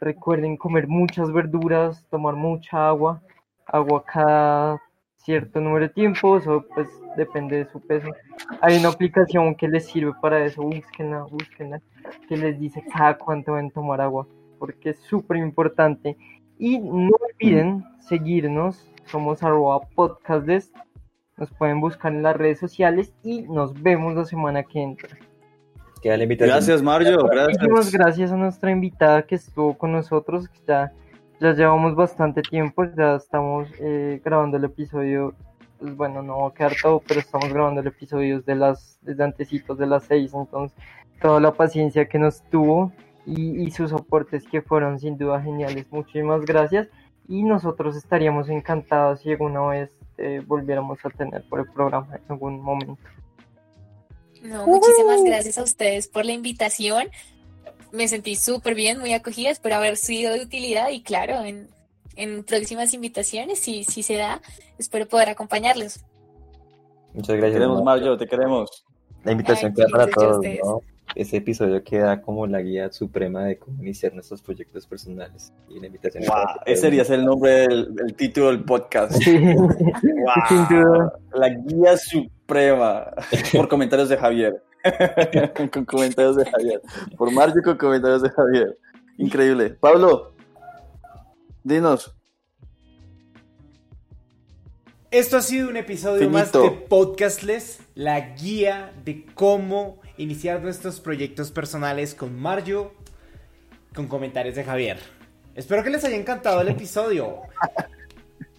[0.00, 3.22] Recuerden comer muchas verduras, tomar mucha agua,
[3.66, 4.82] agua cada
[5.16, 8.08] cierto número de tiempos, o pues depende de su peso.
[8.60, 11.80] Hay una aplicación que les sirve para eso, búsquenla, búsquenla,
[12.28, 14.26] que les dice cada cuánto deben tomar agua,
[14.58, 16.16] porque es súper importante.
[16.58, 20.74] Y no olviden seguirnos, somos arroba podcastlist,
[21.36, 25.18] nos pueden buscar en las redes sociales y nos vemos la semana que entra.
[26.52, 27.18] Gracias, Mario.
[27.30, 27.92] Gracias.
[27.92, 30.48] gracias a nuestra invitada que estuvo con nosotros.
[30.66, 30.92] Ya,
[31.40, 35.34] ya llevamos bastante tiempo, ya estamos eh, grabando el episodio.
[35.78, 39.24] Pues bueno, no va a quedar todo, pero estamos grabando el episodio de las, desde
[39.24, 40.32] antecitos de las seis.
[40.34, 40.76] Entonces,
[41.20, 42.92] toda la paciencia que nos tuvo
[43.26, 45.86] y, y sus aportes que fueron sin duda geniales.
[45.90, 46.88] Muchísimas gracias.
[47.28, 52.22] Y nosotros estaríamos encantados si alguna vez eh, volviéramos a tener por el programa en
[52.28, 52.96] algún momento.
[54.42, 57.08] No, muchísimas gracias a ustedes por la invitación.
[57.92, 61.68] Me sentí súper bien, muy acogida, espero haber sido de utilidad y claro, en,
[62.16, 64.42] en próximas invitaciones, si, si se da,
[64.78, 66.00] espero poder acompañarlos.
[67.14, 67.52] Muchas gracias.
[67.52, 68.84] Te queremos, Mario, te queremos.
[69.24, 70.82] La invitación queda para todos, ¿no?
[71.14, 75.52] Ese episodio queda como la guía suprema de cómo iniciar nuestros proyectos personales.
[75.68, 76.24] Y la invitación
[76.66, 79.16] ese sería el nombre del título del podcast.
[81.32, 83.12] La guía suprema.
[83.52, 84.62] Por comentarios de Javier.
[85.72, 86.82] con comentarios de Javier.
[87.16, 88.78] Por Marcio con comentarios de Javier.
[89.18, 89.70] Increíble.
[89.70, 90.34] Pablo,
[91.64, 92.14] dinos.
[95.10, 101.50] Esto ha sido un episodio más de Podcastless, la guía de cómo iniciar nuestros proyectos
[101.50, 102.92] personales con Mario,
[103.94, 104.98] con comentarios de Javier.
[105.54, 107.42] Espero que les haya encantado el episodio.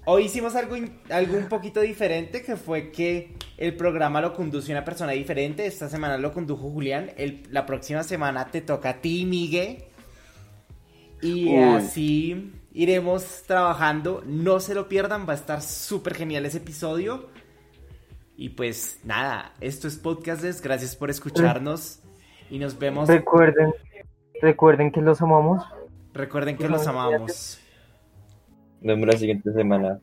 [0.06, 0.76] Hoy hicimos algo,
[1.10, 5.66] algo un poquito diferente, que fue que el programa lo conduce una persona diferente.
[5.66, 7.12] Esta semana lo condujo Julián.
[7.52, 9.84] la próxima semana te toca a ti, Miguel.
[11.22, 14.24] Y así iremos trabajando.
[14.26, 17.30] No se lo pierdan, va a estar súper genial ese episodio.
[18.40, 22.04] Y pues nada, esto es Podcast Gracias por escucharnos.
[22.52, 23.10] Y nos vemos.
[23.10, 23.74] Recuerden,
[24.40, 25.66] recuerden que los amamos.
[26.14, 27.60] Recuerden que los amamos.
[28.80, 30.00] Nos vemos la siguiente semana.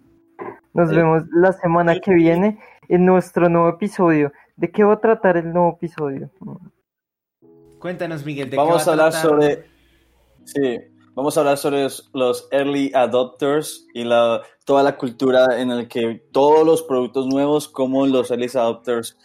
[0.72, 2.58] Nos vemos la semana que viene
[2.88, 4.32] en nuestro nuevo episodio.
[4.56, 6.28] ¿De qué va a tratar el nuevo episodio?
[7.78, 8.50] Cuéntanos, Miguel.
[8.50, 9.64] ¿de vamos qué va a, hablar sobre.
[10.42, 10.80] Sí,
[11.14, 16.22] vamos a hablar sobre los early adopters y la, toda la cultura en la que
[16.32, 19.16] todos los productos nuevos, como los early adopters,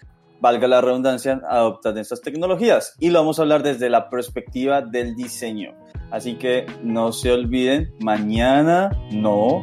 [0.41, 2.95] valga la redundancia, adoptan estas tecnologías.
[2.99, 5.73] Y lo vamos a hablar desde la perspectiva del diseño.
[6.11, 9.61] Así que no se olviden, mañana no,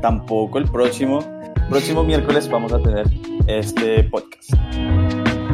[0.00, 1.20] tampoco el próximo.
[1.68, 3.06] Próximo miércoles vamos a tener
[3.46, 5.17] este podcast.